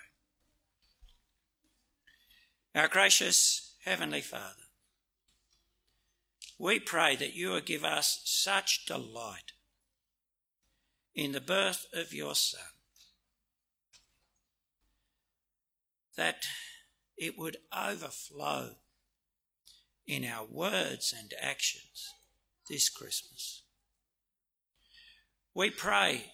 Our 2.75 2.89
gracious 2.89 3.75
Heavenly 3.85 4.21
Father, 4.21 4.69
we 6.59 6.81
pray 6.81 7.17
that 7.17 7.35
you 7.35 7.51
will 7.51 7.61
give 7.61 7.85
us 7.85 8.21
such 8.25 8.87
delight 8.87 9.53
in 11.15 11.33
the 11.33 11.41
birth 11.41 11.87
of 11.93 12.13
your 12.13 12.35
Son 12.35 12.61
that 16.17 16.47
it 17.17 17.39
would 17.39 17.57
overflow 17.77 18.71
in 20.07 20.25
our 20.25 20.45
words 20.45 21.15
and 21.17 21.33
actions 21.41 22.13
this 22.69 22.89
Christmas. 22.89 23.63
We 25.55 25.71
pray 25.71 26.33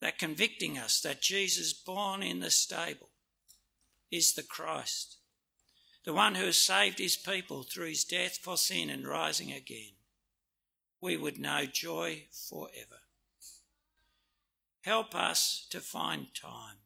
that 0.00 0.18
convicting 0.18 0.78
us 0.78 1.00
that 1.00 1.22
Jesus, 1.22 1.72
born 1.72 2.22
in 2.22 2.40
the 2.40 2.50
stable, 2.50 3.08
is 4.10 4.34
the 4.34 4.42
Christ, 4.42 5.16
the 6.04 6.12
one 6.12 6.34
who 6.34 6.46
has 6.46 6.58
saved 6.58 6.98
his 6.98 7.16
people 7.16 7.62
through 7.62 7.88
his 7.88 8.04
death 8.04 8.38
for 8.42 8.56
sin 8.56 8.90
and 8.90 9.06
rising 9.06 9.52
again, 9.52 9.92
we 11.00 11.16
would 11.16 11.38
know 11.38 11.64
joy 11.64 12.24
forever. 12.48 13.00
Help 14.82 15.14
us 15.14 15.66
to 15.70 15.80
find 15.80 16.26
time 16.34 16.76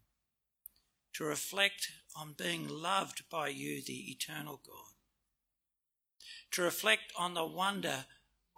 to 1.14 1.24
reflect 1.24 1.90
on 2.16 2.34
being 2.36 2.68
loved 2.68 3.24
by 3.30 3.48
you, 3.48 3.82
the 3.82 4.10
eternal 4.10 4.60
God, 4.66 4.94
to 6.52 6.62
reflect 6.62 7.12
on 7.18 7.34
the 7.34 7.46
wonder 7.46 8.06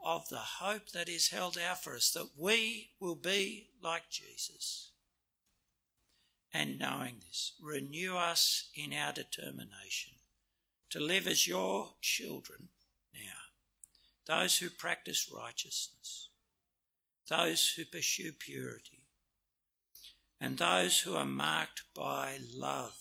of 0.05 0.29
the 0.29 0.37
hope 0.37 0.91
that 0.91 1.09
is 1.09 1.29
held 1.29 1.59
out 1.59 1.83
for 1.83 1.95
us, 1.97 2.11
that 2.13 2.31
we 2.37 2.91
will 3.01 3.17
be 3.17 3.71
like 3.83 4.11
Jesus. 4.11 4.93
And 6.53 6.79
knowing 6.79 7.17
this, 7.27 7.53
renew 7.61 8.17
us 8.17 8.71
in 8.75 8.93
our 8.95 9.13
determination 9.13 10.15
to 10.91 11.01
live 11.01 11.27
as 11.27 11.47
your 11.47 11.91
children 12.01 12.69
now, 13.13 14.35
those 14.35 14.59
who 14.59 14.71
practice 14.71 15.31
righteousness, 15.35 16.29
those 17.29 17.75
who 17.77 17.85
pursue 17.85 18.33
purity, 18.33 19.03
and 20.41 20.57
those 20.57 21.01
who 21.01 21.17
are 21.17 21.27
marked 21.27 21.83
by 21.95 22.39
love 22.55 22.95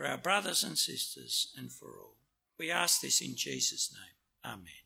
for 0.00 0.06
our 0.06 0.16
brothers 0.16 0.64
and 0.64 0.78
sisters 0.78 1.52
and 1.58 1.70
for 1.70 1.88
all. 1.88 2.16
We 2.58 2.70
ask 2.70 3.02
this 3.02 3.20
in 3.20 3.36
Jesus' 3.36 3.92
name. 3.92 4.54
Amen. 4.54 4.79